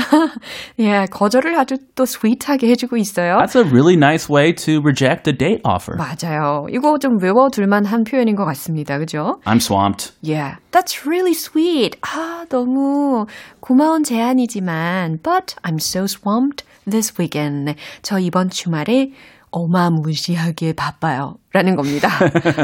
예, 0.79 1.05
거절을 1.09 1.57
아주 1.57 1.77
또 1.95 2.05
스윗하게 2.05 2.67
해주고 2.69 2.97
있어요. 2.97 3.37
That's 3.37 3.55
a 3.55 3.63
really 3.63 3.95
nice 3.95 4.29
way 4.29 4.53
to 4.53 4.81
reject 4.81 5.29
a 5.29 5.33
date 5.33 5.61
offer. 5.63 5.95
맞아요. 5.97 6.67
이거 6.69 6.97
좀 6.97 7.17
외워둘만 7.21 7.85
한 7.85 8.03
표현인 8.03 8.35
것 8.35 8.45
같습니다. 8.45 8.97
그죠? 8.97 9.39
I'm 9.45 9.61
swamped. 9.61 10.13
Yeah, 10.21 10.57
that's 10.71 11.05
really 11.05 11.33
sweet. 11.33 11.97
아, 12.01 12.45
너무 12.49 13.25
고마운 13.61 14.03
제안이지만, 14.03 15.19
but 15.23 15.55
I'm 15.63 15.79
so 15.79 16.05
swamped 16.05 16.65
this 16.89 17.13
weekend. 17.17 17.75
저 18.01 18.19
이번 18.19 18.49
주말에 18.49 19.11
어마무시하게 19.50 20.72
바빠요. 20.74 21.34
라는 21.52 21.76
겁니다. 21.76 22.08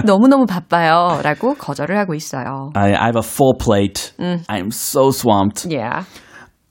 너무너무 0.04 0.46
바빠요. 0.46 1.20
라고 1.22 1.54
거절을 1.54 1.98
하고 1.98 2.14
있어요. 2.14 2.70
I, 2.74 2.94
I 2.94 3.06
have 3.06 3.16
a 3.16 3.24
full 3.24 3.54
plate. 3.58 4.12
I'm 4.18 4.68
so 4.68 5.10
swamped. 5.10 5.66
Yeah. 5.70 6.04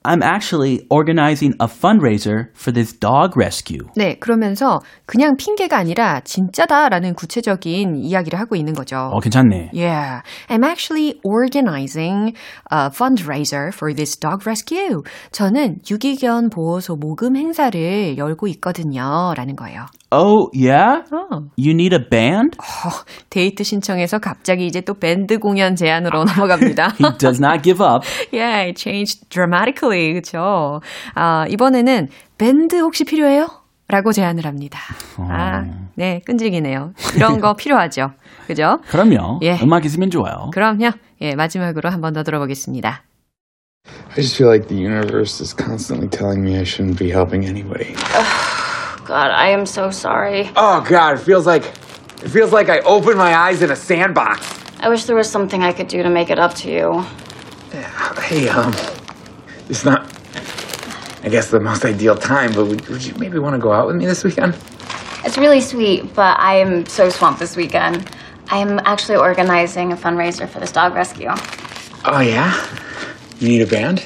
I'm 0.08 0.22
actually 0.22 0.86
organizing 0.88 1.54
a 1.58 1.66
fundraiser 1.66 2.54
for 2.54 2.72
this 2.72 2.92
dog 2.92 3.36
rescue. 3.36 3.88
네, 3.96 4.14
그러면서 4.20 4.78
그냥 5.04 5.36
핑계가 5.36 5.76
아니라 5.76 6.20
진짜다라는 6.20 7.14
구체적인 7.14 7.96
이야기를 7.96 8.38
하고 8.38 8.54
있는 8.54 8.72
거죠. 8.72 8.96
어, 9.12 9.18
괜찮네. 9.18 9.70
Yeah, 9.74 10.22
I'm 10.48 10.64
actually 10.64 11.18
organizing 11.24 12.36
a 12.70 12.88
fundraiser 12.90 13.72
for 13.74 13.92
this 13.92 14.16
dog 14.16 14.46
rescue. 14.46 15.02
저는 15.32 15.80
유기견 15.90 16.50
보호소 16.50 16.94
모금 16.94 17.34
행사를 17.36 18.16
열고 18.16 18.46
있거든요. 18.46 19.34
라는 19.36 19.56
거예요. 19.56 19.86
Oh, 20.16 20.48
yeah? 20.54 21.02
어. 21.12 21.50
You 21.58 21.72
need 21.72 21.94
a 21.94 22.00
band? 22.08 22.56
어, 22.58 22.90
데이트 23.28 23.62
신청해서 23.64 24.18
갑자기 24.18 24.66
이제 24.66 24.80
또 24.80 24.94
밴드 24.94 25.38
공연 25.38 25.76
제안으로 25.76 26.24
넘어갑니다. 26.24 26.94
He 26.98 27.18
does 27.18 27.38
not 27.42 27.62
give 27.62 27.84
up. 27.84 28.06
yeah, 28.32 28.66
it 28.68 28.80
changed 28.80 29.28
dramatically. 29.28 30.14
그쵸? 30.14 30.80
아, 31.14 31.44
이번에는 31.48 32.08
밴드 32.38 32.76
혹시 32.80 33.04
필요해요? 33.04 33.48
라고 33.88 34.12
제안을 34.12 34.46
합니다. 34.46 34.78
아, 35.18 35.62
네, 35.96 36.20
끈질기네요. 36.24 36.92
이런 37.14 37.40
거 37.40 37.54
필요하죠. 37.54 38.12
그죠? 38.46 38.78
그럼요. 38.88 39.40
예. 39.42 39.58
음악 39.62 39.84
있으면 39.84 40.10
좋아요. 40.10 40.50
그럼요. 40.52 40.90
예, 41.20 41.34
마지막으로 41.34 41.90
한 41.90 42.00
번 42.00 42.12
더 42.14 42.22
들어보겠습니다. 42.22 43.02
I 44.10 44.16
just 44.22 44.36
feel 44.36 44.48
like 44.50 44.68
the 44.68 44.76
universe 44.80 45.40
is 45.40 45.54
constantly 45.54 46.08
telling 46.08 46.42
me 46.42 46.56
I 46.56 46.62
shouldn't 46.64 46.98
be 46.98 47.10
helping 47.10 47.46
anybody. 47.46 47.94
God, 49.06 49.30
I 49.30 49.50
am 49.50 49.66
so 49.66 49.90
sorry. 49.92 50.50
Oh 50.56 50.80
God, 50.80 51.16
it 51.16 51.20
feels 51.20 51.46
like 51.46 51.64
it 51.64 52.28
feels 52.28 52.52
like 52.52 52.68
I 52.68 52.80
opened 52.80 53.18
my 53.18 53.36
eyes 53.36 53.62
in 53.62 53.70
a 53.70 53.76
sandbox. 53.76 54.40
I 54.80 54.88
wish 54.88 55.04
there 55.04 55.14
was 55.14 55.30
something 55.30 55.62
I 55.62 55.72
could 55.72 55.86
do 55.86 56.02
to 56.02 56.10
make 56.10 56.28
it 56.28 56.40
up 56.40 56.54
to 56.54 56.70
you. 56.70 57.02
Hey, 58.20 58.48
um, 58.48 58.74
it's 59.68 59.84
not, 59.84 60.12
I 61.22 61.28
guess, 61.28 61.50
the 61.50 61.60
most 61.60 61.84
ideal 61.84 62.16
time, 62.16 62.52
but 62.52 62.66
would, 62.66 62.88
would 62.88 63.04
you 63.04 63.14
maybe 63.14 63.38
want 63.38 63.54
to 63.54 63.60
go 63.60 63.72
out 63.72 63.86
with 63.86 63.94
me 63.94 64.06
this 64.06 64.24
weekend? 64.24 64.56
It's 65.24 65.38
really 65.38 65.60
sweet, 65.60 66.12
but 66.14 66.38
I 66.40 66.56
am 66.56 66.84
so 66.86 67.08
swamped 67.08 67.38
this 67.38 67.54
weekend. 67.54 68.10
I 68.48 68.58
am 68.58 68.80
actually 68.84 69.18
organizing 69.18 69.92
a 69.92 69.96
fundraiser 69.96 70.48
for 70.48 70.58
this 70.58 70.72
dog 70.72 70.94
rescue. 70.94 71.30
Oh 72.04 72.20
yeah, 72.20 72.66
you 73.38 73.48
need 73.48 73.62
a 73.62 73.66
band? 73.66 74.04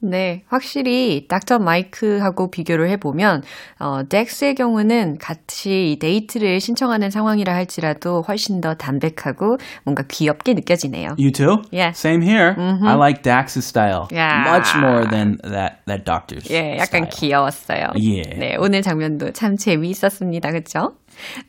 네, 0.00 0.44
확실히 0.46 1.26
닥터 1.28 1.58
마이크하고 1.58 2.52
비교를 2.52 2.88
해보면 2.90 3.42
어, 3.80 4.02
덱스의 4.08 4.54
경우는 4.54 5.18
같이 5.18 5.92
이 5.92 5.98
데이트를 5.98 6.60
신청하는 6.60 7.10
상황이라 7.10 7.52
할지라도 7.52 8.22
훨씬 8.22 8.60
더 8.60 8.74
담백하고 8.74 9.58
뭔가 9.82 10.04
귀엽게 10.06 10.54
느껴지네요. 10.54 11.16
You 11.18 11.32
too? 11.32 11.62
Yeah. 11.72 11.90
Same 11.98 12.22
here. 12.22 12.54
I 12.58 12.94
like 12.94 13.22
Dax's 13.24 13.64
style 13.66 14.06
Yeah. 14.12 14.48
much 14.48 14.70
more 14.76 15.04
than 15.10 15.36
that 15.42 15.78
that 15.86 16.04
doctor's. 16.04 16.48
예, 16.48 16.78
약간 16.78 17.06
style. 17.06 17.10
귀여웠어요. 17.10 17.86
예. 17.98 18.22
네, 18.38 18.56
오늘 18.56 18.82
장면도 18.82 19.32
참 19.32 19.56
재미있었습니다. 19.56 20.50
그렇죠? 20.52 20.94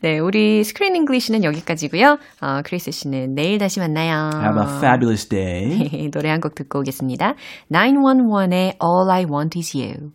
네, 0.00 0.18
우리 0.18 0.64
스크린 0.64 0.96
잉글리시는 0.96 1.44
여기까지고요. 1.44 2.18
어, 2.40 2.60
크리스 2.64 2.90
씨는 2.90 3.34
내일 3.34 3.58
다시 3.58 3.80
만나요. 3.80 4.30
Have 4.34 4.60
a 4.60 4.78
fabulous 4.78 5.26
day. 5.28 6.10
노래 6.12 6.28
한 6.30 6.40
곡 6.40 6.54
듣고 6.54 6.80
오겠습니다. 6.80 7.34
911의 7.70 8.76
All 8.82 9.10
I 9.10 9.24
Want 9.24 9.58
Is 9.58 9.76
You. 9.76 10.10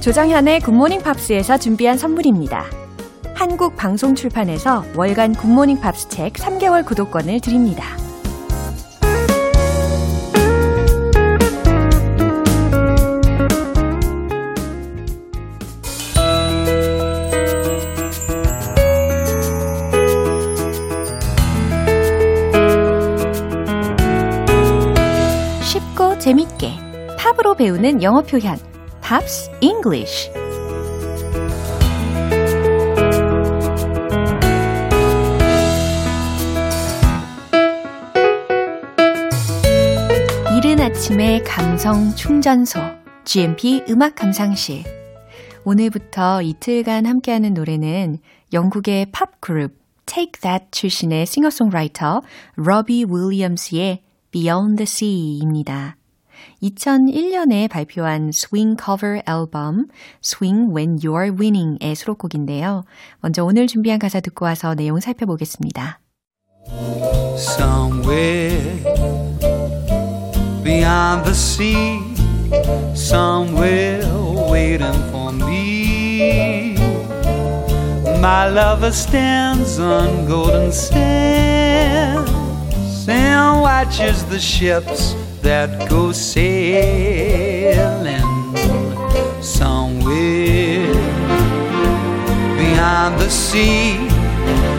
조정현의 0.00 0.60
Good 0.60 0.75
Morning 0.75 1.02
Pops에서 1.02 1.58
준비한 1.58 1.96
선물입니다. 1.96 2.64
한국 3.34 3.76
방송 3.76 4.14
출판에서 4.14 4.84
월간 4.96 5.34
Good 5.34 5.51
Morning 5.51 5.80
Pops 5.80 6.08
책 6.08 6.32
3개월 6.34 6.84
구독권을 6.84 7.40
드립니다. 7.40 7.84
재밌게 26.22 26.78
팝으로 27.18 27.56
배우는 27.56 28.00
영어 28.00 28.22
표현 28.22 28.56
Pops 29.00 29.50
English 29.60 30.30
이른 40.56 40.78
아침의 40.78 41.42
감성 41.42 42.14
충전소 42.14 42.78
GMP 43.24 43.82
음악 43.88 44.14
감상실 44.14 44.84
오늘부터 45.64 46.42
이틀간 46.42 47.04
함께하는 47.04 47.52
노래는 47.52 48.18
영국의 48.52 49.06
팝 49.10 49.40
그룹 49.40 49.72
Take 50.06 50.40
That 50.40 50.66
출신의 50.70 51.26
싱어송라이터 51.26 52.22
러비 52.54 53.06
윌리엄스의 53.08 54.02
Beyond 54.30 54.76
the 54.76 54.82
Sea입니다. 54.84 55.96
2001년에 56.62 57.68
발표한 57.68 58.30
스윙 58.32 58.76
커버 58.76 59.20
앨범 59.26 59.88
Swing 60.22 60.72
When 60.74 60.98
You're 60.98 61.38
Winning의 61.38 61.94
수록곡인데요. 61.96 62.84
먼저 63.20 63.44
오늘 63.44 63.66
준비한 63.66 63.98
가사 63.98 64.20
듣고 64.20 64.44
와서 64.44 64.74
내용 64.74 65.00
살펴보겠습니다. 65.00 66.00
Somewhere 67.36 68.82
beyond 70.62 71.24
the 71.24 71.34
sea, 71.34 71.98
somewhere 72.94 74.06
waiting 74.48 74.94
for 75.10 75.32
me. 75.32 76.76
My 78.20 78.46
lover 78.48 78.92
stands 78.92 79.80
on 79.80 80.26
golden 80.28 80.70
sands 80.70 82.30
and 83.08 83.60
watches 83.60 84.24
the 84.26 84.38
ships 84.38 85.16
that 85.42 85.88
go 85.90 86.12
sailing 86.12 86.52
somewhere 89.42 90.94
behind 92.56 93.18
the 93.20 93.28
sea. 93.28 94.08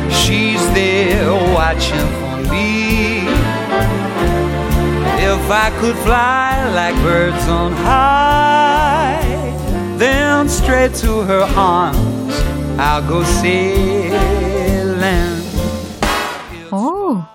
She's 0.10 0.64
there 0.74 1.34
watching 1.54 2.08
for 2.20 2.38
me. 2.50 3.28
If 5.32 5.52
I 5.52 5.70
could 5.80 5.98
fly 5.98 6.70
like 6.74 6.96
birds 7.04 7.48
on 7.50 7.74
high, 7.74 9.22
then 9.98 10.48
straight 10.48 10.94
to 10.96 11.22
her 11.24 11.44
arms 11.56 12.36
I'll 12.80 13.08
go 13.08 13.24
sailing. 13.24 13.93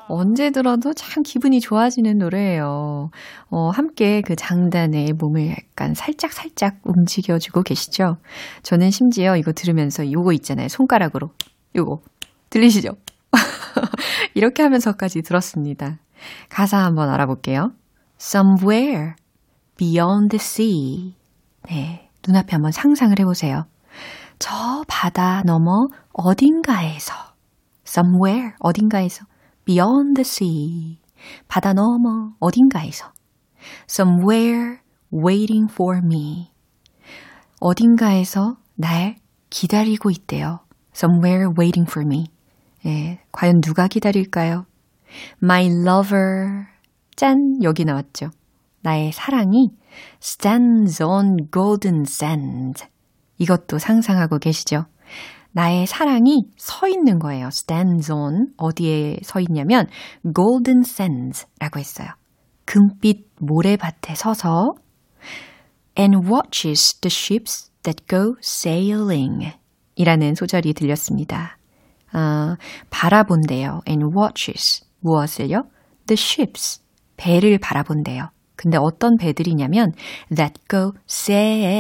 언제 0.08 0.50
들어도 0.50 0.92
참 0.94 1.22
기분이 1.22 1.60
좋아지는 1.60 2.18
노래예요. 2.18 3.10
어, 3.50 3.70
함께 3.70 4.22
그 4.22 4.36
장단에 4.36 5.12
몸을 5.18 5.50
약간 5.50 5.94
살짝살짝 5.94 6.80
움직여주고 6.84 7.62
계시죠? 7.62 8.16
저는 8.62 8.90
심지어 8.90 9.36
이거 9.36 9.52
들으면서 9.52 10.10
요거 10.10 10.32
있잖아요. 10.34 10.68
손가락으로. 10.68 11.30
요거. 11.76 12.00
들리시죠? 12.50 12.90
이렇게 14.34 14.62
하면서까지 14.62 15.22
들었습니다. 15.22 15.98
가사 16.48 16.78
한번 16.78 17.10
알아볼게요. 17.10 17.72
Somewhere 18.20 19.14
beyond 19.76 20.36
the 20.36 20.40
sea. 20.40 21.14
네. 21.68 22.10
눈앞에 22.26 22.50
한번 22.52 22.72
상상을 22.72 23.18
해보세요. 23.18 23.64
저 24.38 24.84
바다 24.88 25.42
너머 25.44 25.88
어딘가에서. 26.12 27.14
somewhere 27.86 28.52
어딘가에서 28.60 29.24
beyond 29.68 30.14
the 30.16 30.24
sea 30.24 30.98
바다 31.46 31.74
너머 31.74 32.32
어딘가에서 32.40 33.12
somewhere 33.86 34.78
waiting 35.12 35.70
for 35.70 35.98
me 36.02 36.50
어딘가에서 37.60 38.56
날 38.76 39.16
기다리고 39.50 40.10
있대요. 40.10 40.60
somewhere 40.94 41.52
waiting 41.58 41.90
for 41.90 42.06
me 42.06 42.28
예, 42.86 43.20
과연 43.30 43.60
누가 43.60 43.88
기다릴까요? 43.88 44.64
My 45.42 45.66
lover 45.66 46.64
짠 47.14 47.62
여기 47.62 47.84
나왔죠. 47.84 48.30
나의 48.80 49.12
사랑이 49.12 49.72
stands 50.22 51.02
on 51.02 51.36
golden 51.52 52.02
sand 52.06 52.86
이것도 53.36 53.78
상상하고 53.78 54.38
계시죠? 54.38 54.86
나의 55.58 55.88
사랑이 55.88 56.44
서 56.56 56.86
있는 56.86 57.18
거예요. 57.18 57.48
stands 57.48 58.12
on 58.12 58.52
어디에 58.58 59.18
서 59.24 59.40
있냐면 59.40 59.86
golden 60.22 60.82
sands라고 60.86 61.80
했어요. 61.80 62.06
금빛 62.64 63.26
모래밭에 63.40 64.14
서서 64.14 64.74
and 65.98 66.16
watches 66.30 67.00
the 67.00 67.10
ships 67.10 67.72
that 67.82 68.06
go 68.08 68.34
sailing 68.40 69.52
이라는 69.96 70.36
소절이 70.36 70.74
들렸습니다. 70.74 71.58
아, 72.12 72.54
바라본대요. 72.90 73.80
and 73.88 74.06
watches 74.16 74.86
무엇을요? 75.00 75.64
the 76.06 76.16
ships 76.16 76.80
배를 77.16 77.58
바라본대요. 77.58 78.30
근데 78.58 78.76
어떤 78.76 79.16
배들이냐면 79.16 79.94
that 80.34 80.60
go 80.68 80.92
sailing. 81.08 81.78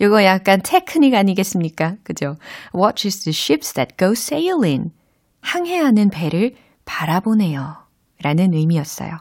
이거 0.00 0.24
약간 0.24 0.62
테크닉 0.64 1.14
아니겠습니까? 1.14 1.96
그죠? 2.02 2.38
Watches 2.74 3.22
the 3.24 3.34
ships 3.34 3.74
that 3.74 3.96
go 3.98 4.12
sailing. 4.12 4.92
항해하는 5.42 6.08
배를 6.08 6.54
바라보네요. 6.86 7.76
라는 8.22 8.54
의미였어요. 8.54 9.18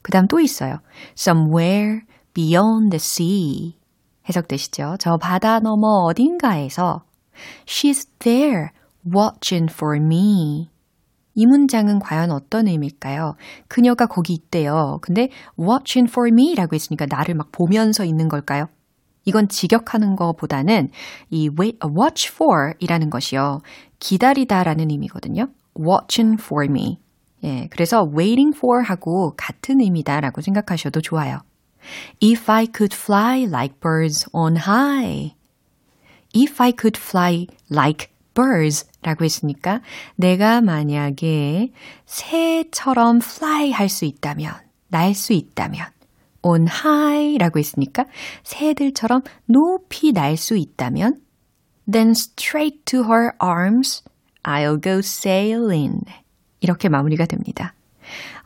그 0.00 0.10
다음 0.10 0.28
또 0.28 0.40
있어요. 0.40 0.78
Somewhere 1.14 2.00
beyond 2.32 2.88
the 2.90 2.96
sea. 2.96 3.76
해석되시죠? 4.30 4.96
저 4.98 5.18
바다 5.18 5.60
너머 5.60 6.06
어딘가에서 6.06 7.04
She's 7.66 8.08
there 8.20 8.70
watching 9.04 9.70
for 9.70 10.00
me. 10.00 10.70
이 11.36 11.46
문장은 11.46 12.00
과연 12.00 12.32
어떤 12.32 12.66
의미일까요? 12.66 13.36
그녀가 13.68 14.06
거기 14.06 14.32
있대요. 14.32 14.98
근데 15.02 15.28
watching 15.60 16.10
for 16.10 16.28
me 16.28 16.54
라고 16.54 16.74
했으니까 16.74 17.06
나를 17.08 17.34
막 17.34 17.52
보면서 17.52 18.04
있는 18.04 18.28
걸까요? 18.28 18.66
이건 19.26 19.48
직역하는 19.48 20.16
것보다는 20.16 20.90
이 21.30 21.50
wait, 21.60 21.78
watch 21.86 22.32
for 22.32 22.72
이라는 22.78 23.10
것이요. 23.10 23.60
기다리다 23.98 24.64
라는 24.64 24.90
의미거든요. 24.90 25.48
watching 25.78 26.42
for 26.42 26.64
me. 26.64 26.98
예, 27.44 27.68
그래서 27.70 28.02
waiting 28.02 28.56
for 28.56 28.82
하고 28.82 29.34
같은 29.36 29.80
의미다 29.80 30.20
라고 30.20 30.40
생각하셔도 30.40 31.02
좋아요. 31.02 31.40
If 32.22 32.50
I 32.50 32.66
could 32.74 32.96
fly 32.96 33.42
like 33.42 33.78
birds 33.80 34.26
on 34.32 34.56
high. 34.56 35.34
If 36.34 36.62
I 36.62 36.72
could 36.72 36.98
fly 36.98 37.46
like 37.70 38.08
birds 38.36 38.86
라고 39.02 39.24
했으니까 39.24 39.80
내가 40.14 40.60
만약에 40.60 41.72
새처럼 42.04 43.20
fly 43.22 43.72
할 43.72 43.88
수 43.88 44.04
있다면, 44.04 44.54
날 44.88 45.14
수 45.14 45.32
있다면, 45.32 45.86
on 46.42 46.68
high 46.68 47.38
라고 47.38 47.58
했으니까 47.58 48.04
새들처럼 48.44 49.22
높이 49.46 50.12
날 50.12 50.36
수 50.36 50.56
있다면, 50.56 51.20
then 51.90 52.10
straight 52.10 52.84
to 52.84 53.04
her 53.04 53.32
arms 53.42 54.04
I'll 54.44 54.80
go 54.80 54.98
sailing. 54.98 56.04
이렇게 56.60 56.88
마무리가 56.88 57.26
됩니다. 57.26 57.74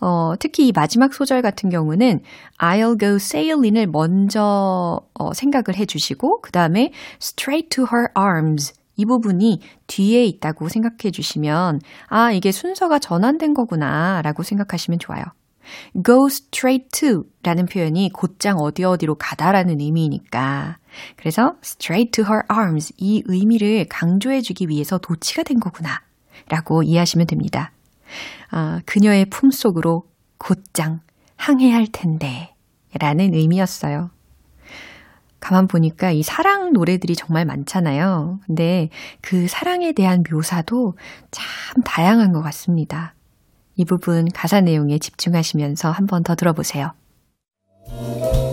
어, 0.00 0.32
특히 0.38 0.68
이 0.68 0.72
마지막 0.72 1.12
소절 1.12 1.42
같은 1.42 1.68
경우는 1.68 2.20
I'll 2.58 2.98
go 2.98 3.16
sailing을 3.16 3.88
먼저 3.88 5.02
어, 5.12 5.34
생각을 5.34 5.76
해 5.76 5.84
주시고 5.84 6.40
그 6.40 6.50
다음에 6.50 6.92
straight 7.20 7.68
to 7.68 7.84
her 7.92 8.08
arms 8.16 8.72
이 9.00 9.06
부분이 9.06 9.60
뒤에 9.86 10.24
있다고 10.24 10.68
생각해 10.68 11.10
주시면 11.10 11.80
아, 12.08 12.32
이게 12.32 12.52
순서가 12.52 12.98
전환된 12.98 13.54
거구나 13.54 14.20
라고 14.22 14.42
생각하시면 14.42 14.98
좋아요. 14.98 15.24
go 16.04 16.26
straight 16.26 16.88
to 16.92 17.22
라는 17.42 17.64
표현이 17.64 18.10
곧장 18.12 18.58
어디 18.58 18.84
어디로 18.84 19.14
가다라는 19.14 19.80
의미이니까. 19.80 20.76
그래서 21.16 21.54
straight 21.64 22.10
to 22.10 22.24
her 22.24 22.42
arms 22.52 22.92
이 22.98 23.22
의미를 23.24 23.86
강조해 23.88 24.42
주기 24.42 24.68
위해서 24.68 24.98
도치가 24.98 25.44
된 25.44 25.58
거구나 25.60 26.02
라고 26.50 26.82
이해하시면 26.82 27.26
됩니다. 27.26 27.72
아, 28.50 28.80
그녀의 28.84 29.26
품 29.30 29.50
속으로 29.50 30.02
곧장 30.36 31.00
항해할 31.36 31.86
텐데 31.90 32.54
라는 32.98 33.32
의미였어요. 33.32 34.10
가만 35.40 35.66
보니까 35.66 36.10
이 36.12 36.22
사랑 36.22 36.72
노래들이 36.72 37.16
정말 37.16 37.44
많잖아요. 37.46 38.40
근데 38.46 38.90
그 39.20 39.48
사랑에 39.48 39.92
대한 39.92 40.22
묘사도 40.30 40.94
참 41.30 41.82
다양한 41.84 42.32
것 42.32 42.42
같습니다. 42.42 43.14
이 43.76 43.84
부분 43.84 44.28
가사 44.34 44.60
내용에 44.60 44.98
집중하시면서 44.98 45.90
한 45.90 46.06
번 46.06 46.22
더 46.22 46.34
들어보세요. 46.34 46.92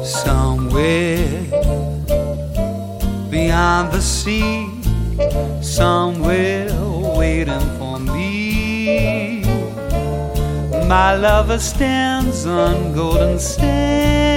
Somewhere 0.04 1.50
beyond 3.30 3.92
the 3.92 4.00
sea, 4.02 4.68
somewhere 5.62 6.72
waiting 7.18 7.60
for 7.78 8.00
me. 8.00 9.44
My 10.88 11.16
lover 11.18 11.60
stands 11.60 12.46
on 12.48 12.94
golden 12.94 13.36
sands 13.38 14.37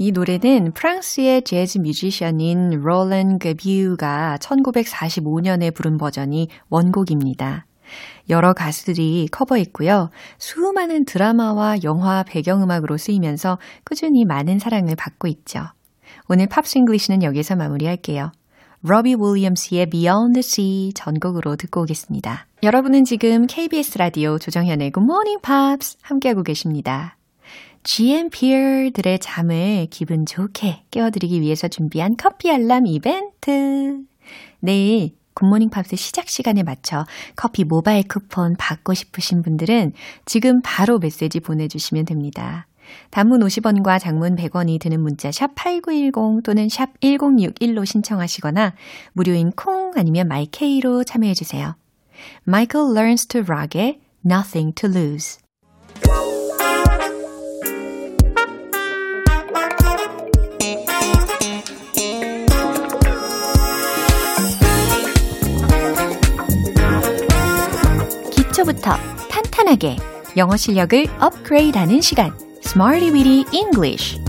이 0.00 0.12
노래는 0.12 0.74
프랑스의 0.74 1.42
재즈 1.42 1.78
뮤지션인 1.78 2.70
로렌 2.70 3.40
게뷰가 3.40 4.38
1945년에 4.40 5.74
부른 5.74 5.98
버전이 5.98 6.46
원곡입니다. 6.70 7.66
여러 8.28 8.52
가수들이 8.52 9.26
커버했고요. 9.32 10.10
수많은 10.38 11.04
드라마와 11.04 11.78
영화 11.82 12.22
배경음악으로 12.22 12.96
쓰이면서 12.96 13.58
꾸준히 13.84 14.24
많은 14.24 14.60
사랑을 14.60 14.94
받고 14.94 15.26
있죠. 15.26 15.64
오늘 16.28 16.46
Pops 16.46 16.78
English는 16.78 17.24
여기서 17.24 17.56
마무리할게요. 17.56 18.30
로비 18.82 19.16
윌리엄스의 19.16 19.90
Beyond 19.90 20.34
the 20.34 20.44
Sea 20.44 20.92
전곡으로 20.94 21.56
듣고 21.56 21.80
오겠습니다. 21.82 22.46
여러분은 22.62 23.02
지금 23.02 23.48
KBS 23.48 23.98
라디오 23.98 24.38
조정현의 24.38 24.92
Good 24.92 25.04
Morning 25.04 25.42
Pops 25.42 25.96
함께하고 26.02 26.44
계십니다. 26.44 27.17
GMPer들의 27.84 29.18
잠을 29.20 29.86
기분 29.90 30.26
좋게 30.26 30.84
깨워드리기 30.90 31.40
위해서 31.40 31.68
준비한 31.68 32.16
커피 32.16 32.50
알람 32.50 32.86
이벤트. 32.86 34.02
내일 34.60 35.16
Good 35.34 35.47
Morning 35.47 35.70
Pops 35.70 35.96
시작 35.96 36.28
시간에 36.28 36.62
맞춰 36.64 37.06
커피 37.36 37.64
모바일 37.64 38.06
쿠폰 38.08 38.56
받고 38.58 38.94
싶으신 38.94 39.42
분들은 39.42 39.92
지금 40.24 40.60
바로 40.62 40.98
메시지 40.98 41.38
보내주시면 41.40 42.06
됩니다. 42.06 42.66
단문 43.10 43.40
50원과 43.40 44.00
장문 44.00 44.34
100원이 44.36 44.80
드는 44.80 45.00
문자 45.00 45.30
샵 45.30 45.54
8910 45.54 46.42
또는 46.42 46.68
샵 46.68 46.98
1061로 47.00 47.86
신청하시거나 47.86 48.74
무료인 49.12 49.52
콩 49.52 49.92
아니면 49.94 50.26
마이케이로 50.28 51.04
참여해 51.04 51.34
주세요. 51.34 51.76
Michael 52.46 52.96
Learns 52.96 53.26
to 53.28 53.42
Rock의 53.42 54.00
Nothing 54.24 54.74
to 54.74 54.90
Lose 54.90 55.38
기초부터 68.58 68.96
탄탄하게 69.30 69.96
영어 70.36 70.56
실력을 70.56 71.06
업그레이드하는 71.20 72.00
시간 72.00 72.32
Smarty 72.64 73.10
Weedy 73.12 73.44
English 73.52 74.20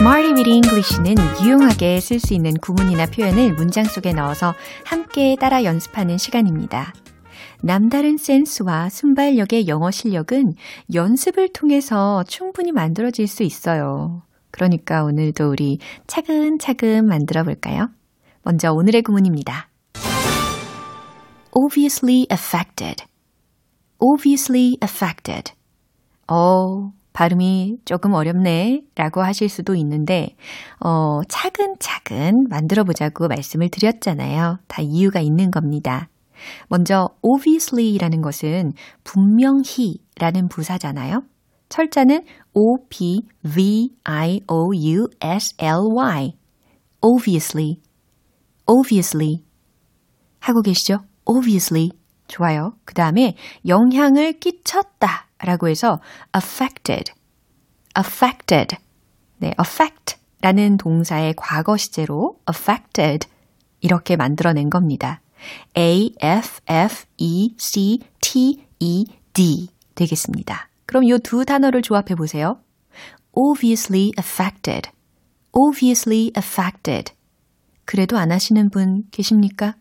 Weedy 0.00 0.54
English는 0.56 1.16
유용하게 1.42 2.00
쓸 2.00 2.18
수 2.18 2.32
있는 2.32 2.54
구문이나 2.54 3.06
표현을 3.06 3.52
문장 3.52 3.84
속에 3.84 4.12
넣어서 4.12 4.54
함께 4.84 5.36
따라 5.38 5.64
연습하는 5.64 6.16
시간입니다. 6.16 6.94
남다른 7.60 8.16
센스와 8.16 8.88
순발력의 8.88 9.68
영어 9.68 9.90
실력은 9.90 10.54
연습을 10.94 11.52
통해서 11.52 12.24
충분히 12.26 12.72
만들어질 12.72 13.26
수 13.26 13.42
있어요. 13.42 14.22
그러니까 14.54 15.02
오늘도 15.02 15.50
우리 15.50 15.78
차근차근 16.06 17.06
만들어 17.08 17.42
볼까요? 17.42 17.88
먼저 18.44 18.70
오늘의 18.72 19.02
구문입니다. 19.02 19.68
obviously 21.50 22.24
affected. 22.30 23.02
obviously 23.98 24.76
affected. 24.80 25.52
어, 26.28 26.92
발음이 27.12 27.78
조금 27.84 28.12
어렵네 28.12 28.82
라고 28.94 29.22
하실 29.22 29.48
수도 29.48 29.74
있는데, 29.74 30.36
어, 30.78 31.22
차근차근 31.28 32.46
만들어 32.48 32.84
보자고 32.84 33.26
말씀을 33.26 33.70
드렸잖아요. 33.70 34.58
다 34.68 34.82
이유가 34.82 35.18
있는 35.18 35.50
겁니다. 35.50 36.08
먼저, 36.68 37.08
obviously 37.22 37.98
라는 37.98 38.22
것은 38.22 38.72
분명히 39.02 39.98
라는 40.16 40.48
부사잖아요. 40.48 41.24
철자는 41.74 42.24
O-B-V-I-O-U-S-L-Y. 42.52 43.26
obviously. 47.00 47.80
obviously. 48.64 49.44
하고 50.38 50.62
계시죠? 50.62 51.04
obviously. 51.24 51.90
좋아요. 52.28 52.76
그 52.84 52.94
다음에 52.94 53.36
영향을 53.66 54.38
끼쳤다 54.38 55.26
라고 55.38 55.66
해서 55.66 56.00
affected. 56.32 57.12
affected. 57.98 58.76
네, 59.38 59.52
affect 59.58 60.14
라는 60.42 60.76
동사의 60.76 61.34
과거 61.36 61.76
시제로 61.76 62.38
affected 62.48 63.26
이렇게 63.80 64.14
만들어낸 64.14 64.70
겁니다. 64.70 65.22
A-F-F-E-C-T-E-D 65.76 66.38
되겠습니다. 69.96 70.68
그럼 70.86 71.04
이 71.04 71.18
두 71.22 71.44
단어를 71.44 71.82
조합해 71.82 72.14
보세요. 72.16 72.60
obviously 73.32 74.12
affected. 74.18 74.90
obviously 75.52 76.30
affected. 76.36 77.12
그래도 77.84 78.16
안 78.18 78.32
하시는 78.32 78.70
분 78.70 79.04
계십니까? 79.10 79.74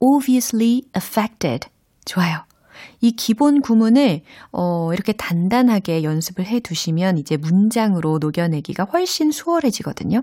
obviously 0.00 0.82
affected. 0.96 1.68
좋아요. 2.04 2.44
이 3.00 3.12
기본 3.12 3.60
구문을 3.60 4.22
어, 4.52 4.92
이렇게 4.92 5.12
단단하게 5.12 6.02
연습을 6.02 6.46
해 6.46 6.60
두시면 6.60 7.18
이제 7.18 7.36
문장으로 7.36 8.18
녹여내기가 8.20 8.84
훨씬 8.84 9.30
수월해지거든요. 9.30 10.22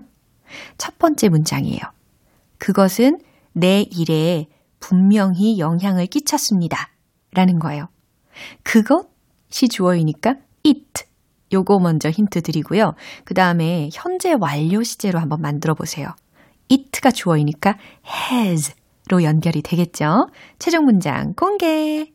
첫 0.78 0.98
번째 0.98 1.28
문장이에요. 1.28 1.80
그것은 2.58 3.18
내 3.52 3.82
일에 3.82 4.46
분명히 4.80 5.58
영향을 5.58 6.06
끼쳤습니다. 6.06 6.90
라는 7.32 7.58
거예요. 7.58 7.88
그것 8.62 9.08
이 9.64 9.68
주어이니까 9.68 10.36
it. 10.64 11.04
요거 11.52 11.78
먼저 11.78 12.10
힌트 12.10 12.42
드리고요. 12.42 12.94
그 13.24 13.34
다음에 13.34 13.88
현재 13.92 14.34
완료 14.38 14.82
시제로 14.82 15.20
한번 15.20 15.40
만들어 15.40 15.74
보세요. 15.74 16.08
it가 16.68 17.12
주어이니까 17.12 17.78
has로 18.04 19.22
연결이 19.22 19.62
되겠죠? 19.62 20.28
최종 20.58 20.84
문장 20.84 21.34
공개! 21.34 22.12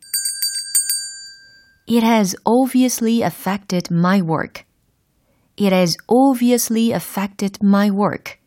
It 1.89 2.05
has 2.05 2.35
obviously 2.45 3.21
affected 3.21 3.93
my 3.93 4.21
work. 4.21 4.65
It 5.57 5.73
has 5.73 5.97
obviously 6.07 6.91
affected 6.91 7.59
my 7.63 7.89
work. 7.89 8.37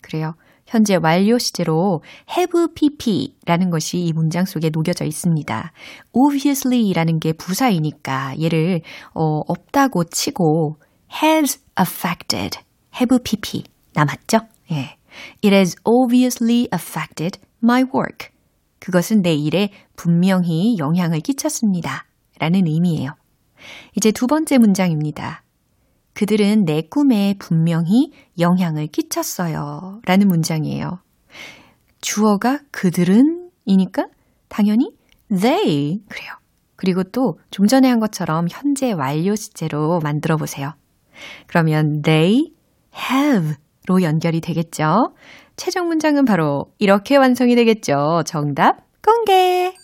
그래요. 0.00 0.34
현재 0.72 0.96
완료 0.96 1.36
시제로 1.36 2.02
have 2.30 2.66
pp라는 2.74 3.68
것이 3.68 3.98
이 3.98 4.12
문장 4.14 4.46
속에 4.46 4.70
녹여져 4.70 5.04
있습니다. 5.04 5.70
obviously라는 6.12 7.18
게 7.20 7.34
부사이니까 7.34 8.40
얘를 8.40 8.80
어, 9.14 9.42
없다고 9.46 10.04
치고 10.04 10.76
has 11.22 11.60
affected, 11.78 12.58
have 12.98 13.18
pp 13.22 13.64
남았죠? 13.92 14.38
예. 14.70 14.96
It 15.44 15.54
has 15.54 15.76
obviously 15.84 16.68
affected 16.72 17.38
my 17.62 17.82
work. 17.82 18.30
그것은 18.78 19.20
내 19.20 19.34
일에 19.34 19.68
분명히 19.94 20.78
영향을 20.78 21.20
끼쳤습니다. 21.20 22.06
라는 22.38 22.66
의미예요. 22.66 23.10
이제 23.94 24.10
두 24.10 24.26
번째 24.26 24.56
문장입니다. 24.56 25.42
그들은 26.14 26.64
내 26.64 26.82
꿈에 26.82 27.34
분명히 27.38 28.12
영향을 28.38 28.86
끼쳤어요. 28.88 30.00
라는 30.04 30.28
문장이에요. 30.28 31.00
주어가 32.00 32.58
그들은 32.70 33.50
이니까 33.64 34.06
당연히 34.48 34.90
they. 35.28 36.00
그래요. 36.08 36.32
그리고 36.76 37.04
또 37.04 37.38
좀 37.50 37.66
전에 37.66 37.88
한 37.88 38.00
것처럼 38.00 38.46
현재 38.50 38.92
완료 38.92 39.34
시제로 39.36 40.00
만들어 40.00 40.36
보세요. 40.36 40.74
그러면 41.46 42.02
they 42.02 42.52
have로 42.94 44.02
연결이 44.02 44.40
되겠죠. 44.40 45.14
최종 45.56 45.86
문장은 45.88 46.24
바로 46.24 46.66
이렇게 46.78 47.16
완성이 47.16 47.54
되겠죠. 47.54 48.22
정답 48.26 48.78
공개! 49.02 49.74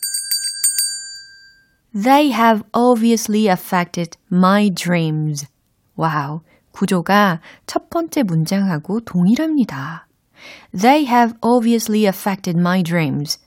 They 1.94 2.32
have 2.32 2.62
obviously 2.72 3.48
affected 3.48 4.18
my 4.32 4.70
dreams. 4.70 5.46
와우. 5.98 6.40
구조가 6.70 7.40
첫 7.66 7.90
번째 7.90 8.22
문장하고 8.22 9.00
동일합니다. 9.00 10.06
They 10.70 11.04
have 11.06 11.36
obviously 11.42 12.04
affected 12.04 12.56
my 12.56 12.84
dreams. 12.84 13.40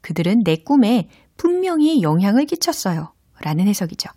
그들은 0.00 0.42
내 0.42 0.56
꿈에 0.56 1.10
분명히 1.36 2.00
영향을 2.02 2.46
끼쳤어요. 2.46 3.12
라는 3.42 3.68
해석이죠. 3.68 4.08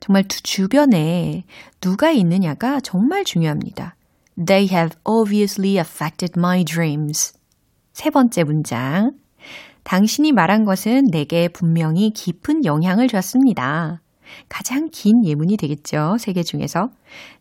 정말 0.00 0.24
주변에 0.26 1.44
누가 1.82 2.10
있느냐가 2.10 2.80
정말 2.80 3.24
중요합니다. 3.24 3.94
They 4.34 4.66
have 4.74 4.96
obviously 5.04 5.76
affected 5.76 6.32
my 6.38 6.64
dreams. 6.64 7.34
세 7.92 8.08
번째 8.08 8.44
문장. 8.44 9.12
당신이 9.82 10.32
말한 10.32 10.64
것은 10.64 11.08
내게 11.10 11.48
분명히 11.48 12.10
깊은 12.10 12.64
영향을 12.64 13.08
줬습니다. 13.08 14.00
가장 14.48 14.88
긴 14.92 15.24
예문이 15.24 15.56
되겠죠. 15.56 16.16
세 16.18 16.32
개 16.32 16.42
중에서. 16.42 16.90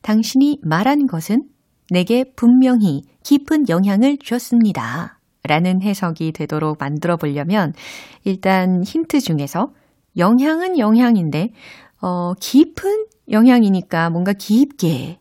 당신이 0.02 0.60
말한 0.63 1.08
것은 1.08 1.43
내게 1.89 2.26
분명히 2.36 3.04
깊은 3.23 3.69
영향을 3.69 4.17
줬습니다. 4.17 5.19
라는 5.43 5.82
해석이 5.82 6.34
되도록 6.34 6.78
만들어 6.80 7.15
보려면 7.15 7.71
일단 8.26 8.84
힌트 8.84 9.21
중에서 9.21 9.69
영향은 10.17 10.78
영향인데 10.78 11.54
어, 12.02 12.34
깊은 12.34 13.06
영향이니까 13.32 14.10
뭔가 14.10 14.34
깊게 14.34 15.19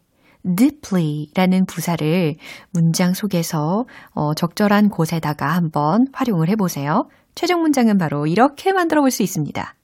deeply 0.57 1.29
라는 1.35 1.65
부사를 1.67 2.35
문장 2.73 3.15
속에서 3.15 3.85
어, 4.15 4.35
적절한 4.35 4.89
곳에다가 4.89 5.55
한번 5.55 6.07
활용을 6.13 6.49
해보세요. 6.49 7.09
최종 7.37 7.61
문장은 7.63 7.99
바로 7.99 8.27
이렇게 8.27 8.73
만들어 8.73 9.01
볼 9.03 9.11
수 9.13 9.23
있습니다. 9.23 9.76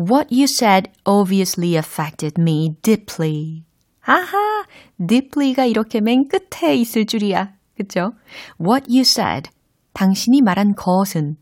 What 0.00 0.28
you 0.30 0.44
said 0.44 0.90
obviously 1.04 1.76
affected 1.76 2.40
me 2.40 2.76
deeply. 2.82 3.64
아하, 4.02 4.64
deeply가 4.98 5.64
이렇게 5.64 6.00
맨 6.00 6.28
끝에 6.28 6.76
있을 6.76 7.06
줄이야. 7.06 7.54
그쵸? 7.76 8.12
What 8.60 8.86
you 8.88 9.00
said. 9.00 9.50
당신이 9.94 10.42
말한 10.42 10.74
것은 10.74 11.36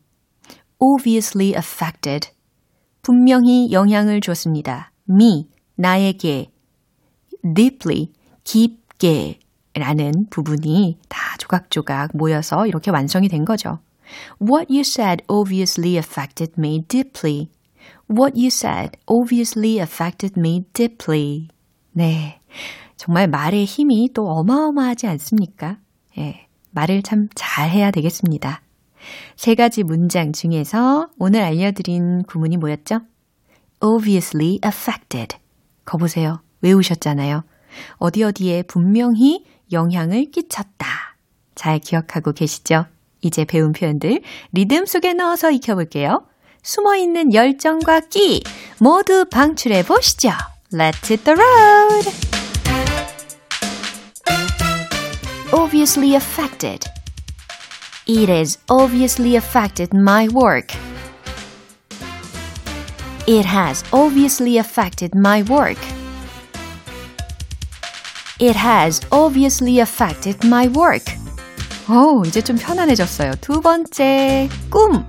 obviously 0.79 1.49
affected. 1.49 2.29
분명히 3.01 3.71
영향을 3.71 4.21
줬습니다. 4.21 4.91
me, 5.09 5.47
나에게 5.75 6.51
deeply, 7.53 8.11
깊게 8.43 9.39
라는 9.75 10.27
부분이 10.29 10.99
다 11.09 11.35
조각조각 11.37 12.11
모여서 12.15 12.65
이렇게 12.65 12.91
완성이 12.91 13.27
된 13.27 13.43
거죠. 13.43 13.79
What 14.41 14.71
you 14.71 14.79
said 14.79 15.23
obviously 15.27 15.97
affected 15.97 16.53
me 16.57 16.83
deeply. 16.87 17.49
What 18.10 18.36
you 18.36 18.48
said 18.48 18.98
obviously 19.06 19.78
affected 19.78 20.34
me 20.36 20.64
deeply. 20.72 21.48
네. 21.92 22.40
정말 22.96 23.28
말의 23.28 23.64
힘이 23.64 24.10
또 24.12 24.24
어마어마하지 24.24 25.06
않습니까? 25.06 25.78
예. 26.18 26.48
말을 26.72 27.02
참 27.02 27.28
잘해야 27.34 27.92
되겠습니다. 27.92 28.62
세 29.36 29.54
가지 29.54 29.84
문장 29.84 30.32
중에서 30.32 31.08
오늘 31.18 31.42
알려드린 31.42 32.24
구문이 32.24 32.56
뭐였죠? 32.56 33.00
obviously 33.80 34.58
affected. 34.64 35.36
거 35.84 35.96
보세요. 35.96 36.42
외우셨잖아요. 36.62 37.42
어디 37.98 38.24
어디에 38.24 38.64
분명히 38.64 39.44
영향을 39.72 40.30
끼쳤다. 40.30 40.86
잘 41.54 41.78
기억하고 41.78 42.32
계시죠? 42.32 42.86
이제 43.22 43.44
배운 43.44 43.72
표현들 43.72 44.20
리듬 44.52 44.86
속에 44.86 45.12
넣어서 45.14 45.50
익혀볼게요. 45.50 46.26
숨어 46.62 46.96
있는 46.96 47.32
열정과 47.32 48.00
끼 48.10 48.42
모두 48.78 49.24
방출해 49.24 49.82
보시죠. 49.84 50.30
Let's 50.72 51.10
hit 51.10 51.24
the 51.24 51.36
road! 51.36 52.10
Obviously 55.52 56.14
affected. 56.14 56.86
It 58.06 58.30
has 58.30 58.58
obviously 58.68 59.36
affected 59.36 59.90
my 59.92 60.28
work. 60.28 60.76
It 63.26 63.46
has 63.46 63.84
obviously 63.92 64.58
affected 64.58 65.12
my 65.16 65.42
work. 65.42 65.78
It 68.38 68.56
has 68.56 69.00
obviously 69.10 69.80
affected 69.80 70.46
my 70.46 70.68
work. 70.68 71.12
오, 71.88 72.24
이제 72.24 72.40
좀 72.40 72.56
편안해졌어요. 72.56 73.32
두 73.40 73.60
번째, 73.60 74.48
꿈. 74.70 75.04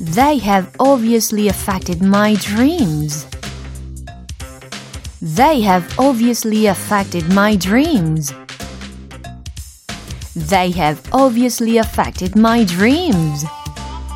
They 0.00 0.38
have 0.38 0.68
obviously 0.78 1.48
affected 1.48 2.02
my 2.02 2.34
dreams. 2.34 3.26
They 5.20 5.60
have 5.60 5.86
obviously 5.98 6.66
affected 6.66 7.32
my 7.32 7.54
dreams. 7.56 8.34
They 10.34 10.70
have 10.72 11.00
obviously 11.12 11.78
affected 11.78 12.36
my 12.36 12.64
dreams. 12.64 13.46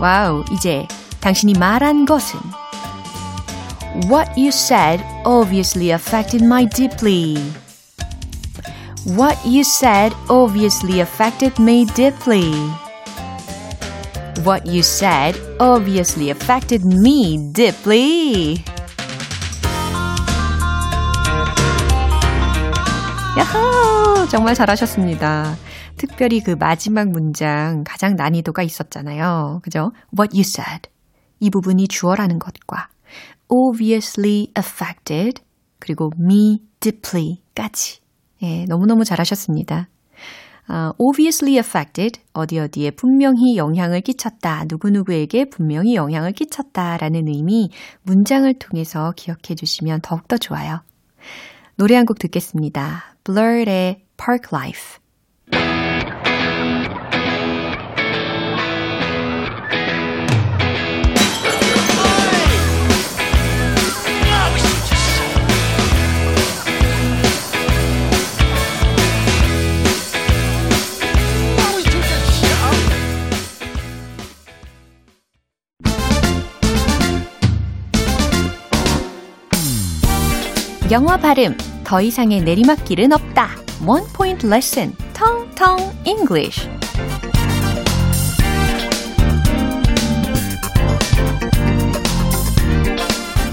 와우, 0.01 0.45
이제 0.53 0.89
당신이 1.21 1.53
말한 1.55 2.07
것은 2.07 2.41
What 4.09 4.37
you 4.37 4.49
said 4.49 5.03
obviously 5.25 5.91
affected 5.91 6.43
my 6.43 6.67
deeply. 6.67 7.37
What 9.07 9.39
you 9.47 9.63
said 9.63 10.13
obviously 10.29 11.01
affected 11.01 11.59
me 11.59 11.87
deeply. 11.95 12.53
What 14.45 14.67
you 14.67 14.83
said 14.83 15.35
obviously 15.62 16.32
affected 16.32 16.84
me 16.84 17.38
deeply. 17.54 18.64
야호! 23.38 24.28
정말 24.28 24.56
잘하셨습니다. 24.56 25.56
특별히 25.98 26.42
그 26.42 26.52
마지막 26.52 27.10
문장 27.10 27.84
가장 27.86 28.16
난이도가 28.16 28.64
있었잖아요. 28.64 29.60
그죠? 29.64 29.92
What 30.18 30.36
you 30.36 30.42
said. 30.42 30.90
이 31.40 31.52
부분이 31.52 31.88
주어라는 31.88 32.40
것과 32.40 32.90
obviously 33.48 34.48
affected 34.58 35.44
그리고 35.78 36.12
me 36.20 36.60
deeply까지 36.80 38.00
예, 38.42 38.66
너무너무 38.66 39.06
잘하셨습니다. 39.06 39.90
Uh, 40.70 40.94
obviously 41.00 41.58
affected, 41.58 42.22
어디 42.34 42.60
어디에 42.60 42.92
분명히 42.92 43.58
영향을 43.58 44.02
끼쳤다, 44.02 44.64
누구누구에게 44.70 45.46
분명히 45.46 45.96
영향을 45.96 46.32
끼쳤다 46.32 46.98
라는 46.98 47.28
의미 47.28 47.70
문장을 48.04 48.54
통해서 48.54 49.12
기억해 49.18 49.56
주시면 49.56 50.02
더욱더 50.02 50.38
좋아요. 50.38 50.82
노래 51.76 51.96
한 51.96 52.06
곡 52.06 52.20
듣겠습니다. 52.20 53.16
Blurred의 53.24 54.04
Park 54.18 54.50
Life. 54.54 55.01
영어 80.92 81.16
발음 81.16 81.56
더 81.86 82.02
이상의 82.02 82.42
내리막길은 82.42 83.14
없다. 83.14 83.48
One 83.88 84.06
Point 84.14 84.46
Lesson, 84.46 84.94
Tong 85.14 85.56
Tong 85.56 85.98
English. 86.06 86.68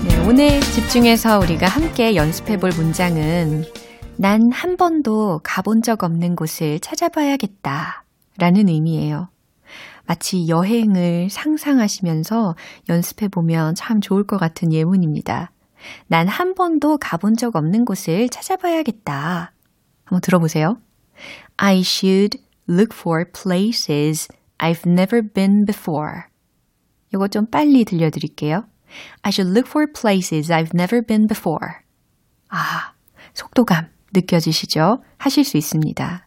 네, 0.09 0.27
오늘 0.27 0.61
집중해서 0.61 1.39
우리가 1.39 1.69
함께 1.69 2.17
연습해 2.17 2.57
볼 2.57 2.73
문장은 2.77 3.65
난 4.17 4.51
한 4.51 4.77
번도 4.77 5.41
가본 5.45 5.83
적 5.83 6.03
없는 6.03 6.35
곳을 6.35 6.81
찾아봐야겠다 6.81 8.05
라는 8.39 8.69
의미예요. 8.69 9.29
마치 10.07 10.49
여행을 10.49 11.29
상상하시면서 11.31 12.57
연습해 12.89 13.29
보면 13.29 13.77
참 13.77 14.01
좋을 14.01 14.27
것 14.27 14.39
같은 14.39 14.73
예문입니다. 14.73 15.53
난 16.09 16.29
한 16.29 16.55
번도 16.55 16.99
가본 16.99 17.37
적 17.37 17.57
없는 17.57 17.85
곳을 17.85 18.29
찾아봐야겠다. 18.29 19.53
한번 20.05 20.21
들어보세요. 20.21 20.77
I 21.57 21.81
should 21.81 22.39
look 22.69 22.97
for 22.97 23.25
places 23.31 24.29
I've 24.59 24.87
never 24.87 25.23
been 25.23 25.65
before. 25.65 26.23
이거 27.15 27.29
좀 27.29 27.47
빨리 27.47 27.85
들려드릴게요. 27.85 28.65
I 29.23 29.31
should 29.31 29.51
look 29.51 29.69
for 29.69 29.87
places 29.93 30.53
I've 30.53 30.71
never 30.75 31.05
been 31.05 31.27
before. 31.27 31.81
아, 32.49 32.93
속도감 33.35 33.89
느껴지시죠? 34.13 35.03
하실 35.19 35.45
수 35.45 35.57
있습니다. 35.57 36.27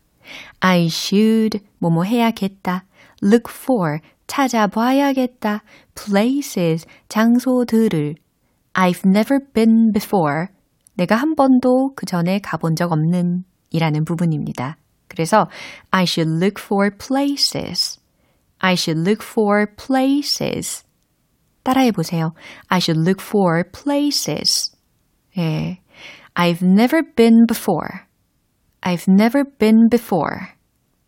I 0.59 0.85
should 0.85 1.59
뭐뭐 1.79 2.03
해야겠다. 2.03 2.85
look 3.23 3.51
for 3.51 3.99
찾아봐야겠다. 4.27 5.63
places 5.95 6.87
장소들을 7.09 8.15
I've 8.74 9.02
never 9.04 9.40
been 9.54 9.92
before. 9.92 10.48
내가 10.94 11.16
한 11.16 11.34
번도 11.34 11.94
그 11.94 12.06
전에 12.06 12.40
가본 12.40 12.76
적 12.76 12.92
없는 12.92 13.44
이라는 13.70 14.04
부분입니다. 14.04 14.76
그래서 15.08 15.48
I 15.90 16.04
should 16.04 16.30
look 16.30 16.62
for 16.62 16.90
places. 16.96 18.00
I 18.58 18.74
should 18.74 19.00
look 19.00 19.24
for 19.24 19.66
places. 19.76 20.84
따라해 21.62 21.90
보세요. 21.90 22.32
I 22.68 22.78
should 22.78 23.00
look 23.00 23.22
for 23.22 23.64
places. 23.70 24.76
예. 25.36 25.78
I've 26.34 26.62
never 26.62 27.02
been 27.02 27.46
before. 27.46 28.06
I've 28.82 29.06
never 29.08 29.44
been 29.58 29.88
before. 29.90 30.54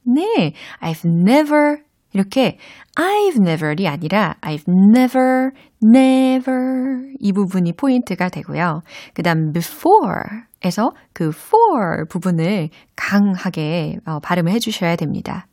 네. 0.04 0.54
I've 0.80 1.04
never 1.04 1.82
이렇게 2.12 2.59
I've 2.96 3.38
never이 3.38 3.86
아니라 3.86 4.36
I've 4.40 4.64
never, 4.66 5.52
never 5.84 7.13
이 7.19 7.31
부분이 7.31 7.73
포인트가 7.73 8.29
되고요. 8.29 8.81
그 9.13 9.23
다음 9.23 9.51
before에서 9.51 10.91
그 11.13 11.29
for 11.29 12.05
부분을 12.09 12.69
강하게 12.95 13.97
어, 14.05 14.19
발음을 14.19 14.51
해주셔야 14.51 14.95
됩니다. 14.95 15.47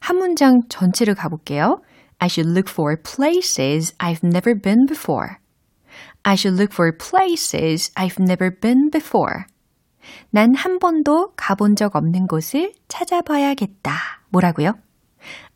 한 0.00 0.18
문장 0.18 0.60
전체를 0.68 1.14
가볼게요. 1.14 1.80
I 2.18 2.26
should 2.26 2.50
look 2.50 2.70
for 2.70 2.96
places 2.96 3.94
I've 3.98 4.20
never 4.24 4.58
been 4.58 4.86
before. 4.86 5.36
I 6.22 6.34
should 6.34 6.56
look 6.58 6.72
for 6.72 6.96
places 6.96 7.92
I've 7.96 8.16
never 8.20 8.50
been 8.50 8.90
before. 8.90 9.44
난 10.30 10.54
한 10.54 10.78
번도 10.78 11.32
가본 11.36 11.76
적 11.76 11.96
없는 11.96 12.26
곳을 12.26 12.72
찾아봐야겠다. 12.88 13.92
뭐라고요? 14.30 14.72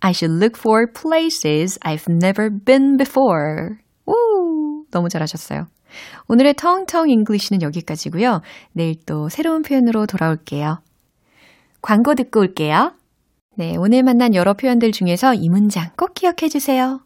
I 0.00 0.12
should 0.12 0.34
look 0.42 0.58
for 0.58 0.86
places 0.92 1.78
I've 1.82 2.06
never 2.08 2.50
been 2.50 2.96
before. 2.96 3.78
우, 4.88 4.90
너무 4.90 5.08
잘하셨어요. 5.08 5.66
오늘의 6.28 6.54
텅텅 6.54 7.08
English는 7.08 7.62
여기까지고요. 7.62 8.42
내일 8.72 8.96
또 9.06 9.28
새로운 9.28 9.62
표현으로 9.62 10.06
돌아올게요. 10.06 10.80
광고 11.80 12.14
듣고 12.14 12.40
올게요. 12.40 12.92
네, 13.56 13.76
오늘 13.76 14.02
만난 14.02 14.34
여러 14.34 14.54
표현들 14.54 14.92
중에서 14.92 15.34
이 15.34 15.48
문장 15.48 15.90
꼭 15.96 16.14
기억해 16.14 16.48
주세요. 16.48 17.00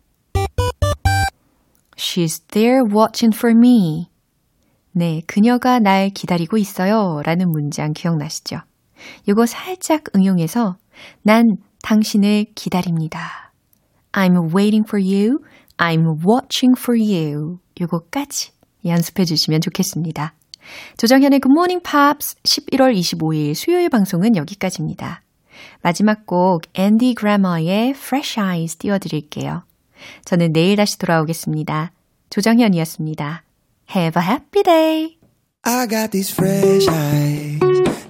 She's 1.96 2.46
there 2.48 2.82
watching 2.84 3.36
for 3.36 3.56
me. 3.56 4.08
네, 4.92 5.22
그녀가 5.26 5.78
날 5.78 6.10
기다리고 6.10 6.58
있어요. 6.58 7.22
라는 7.24 7.50
문장 7.50 7.92
기억나시죠? 7.92 8.58
이거 9.26 9.46
살짝 9.46 10.04
응용해서 10.14 10.76
난 11.22 11.56
당신을 11.82 12.46
기다립니다. 12.54 13.52
I'm 14.12 14.54
waiting 14.54 14.84
for 14.86 15.02
you. 15.02 15.38
I'm 15.78 16.18
watching 16.26 16.78
for 16.78 16.98
you. 17.00 17.58
요거까지 17.82 18.52
연습해 18.84 19.24
주시면 19.24 19.60
좋겠습니다. 19.60 20.34
조정현의 20.96 21.40
Morning 21.44 21.82
Pops 21.82 22.36
11월 22.42 22.96
25일 22.96 23.54
수요일 23.54 23.88
방송은 23.88 24.36
여기까지입니다. 24.36 25.22
마지막 25.82 26.26
곡 26.26 26.62
앤디 26.74 27.14
그래머의 27.14 27.90
Fresh 27.90 28.40
Eyes 28.40 28.76
띄워드릴게요. 28.76 29.64
저는 30.24 30.52
내일 30.52 30.76
다시 30.76 30.98
돌아오겠습니다. 30.98 31.92
조정현이었습니다. 32.30 33.44
Have 33.94 34.22
a 34.22 34.28
happy 34.28 34.62
day! 34.62 35.16
I 35.64 35.86
got 35.86 36.10
these 36.10 36.32
fresh 36.32 36.88
eyes. 36.88 37.60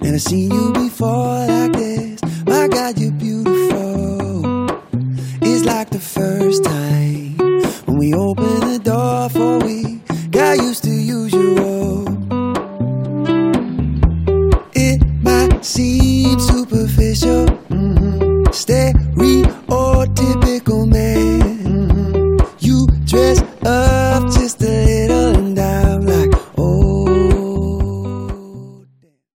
Never 0.01 0.17
seen 0.17 0.51
you 0.51 0.73
before 0.73 1.45
like 1.45 1.73
this. 1.73 2.21
My 2.47 2.67
God, 2.67 2.97
you're 2.97 3.11
beautiful. 3.11 4.67
It's 5.41 5.65
like 5.65 5.89
the 5.91 5.99
first 5.99 6.63
time 6.63 7.22
we 8.03 8.13
open 8.15 8.59
the 8.59 8.79
door 8.83 9.29
for 9.29 9.59
we 9.59 10.01
got 10.29 10.57
used 10.57 10.83
to 10.83 10.91
usual. 10.91 12.05
It 14.73 15.01
might 15.21 15.63
seem 15.63 16.37
superficial, 16.37 17.45
mm-hmm. 17.69 18.43
stereotypical 18.51 20.85
man. 20.85 21.63
Mm-hmm. 21.63 22.35
You 22.59 22.87
dress 23.05 23.41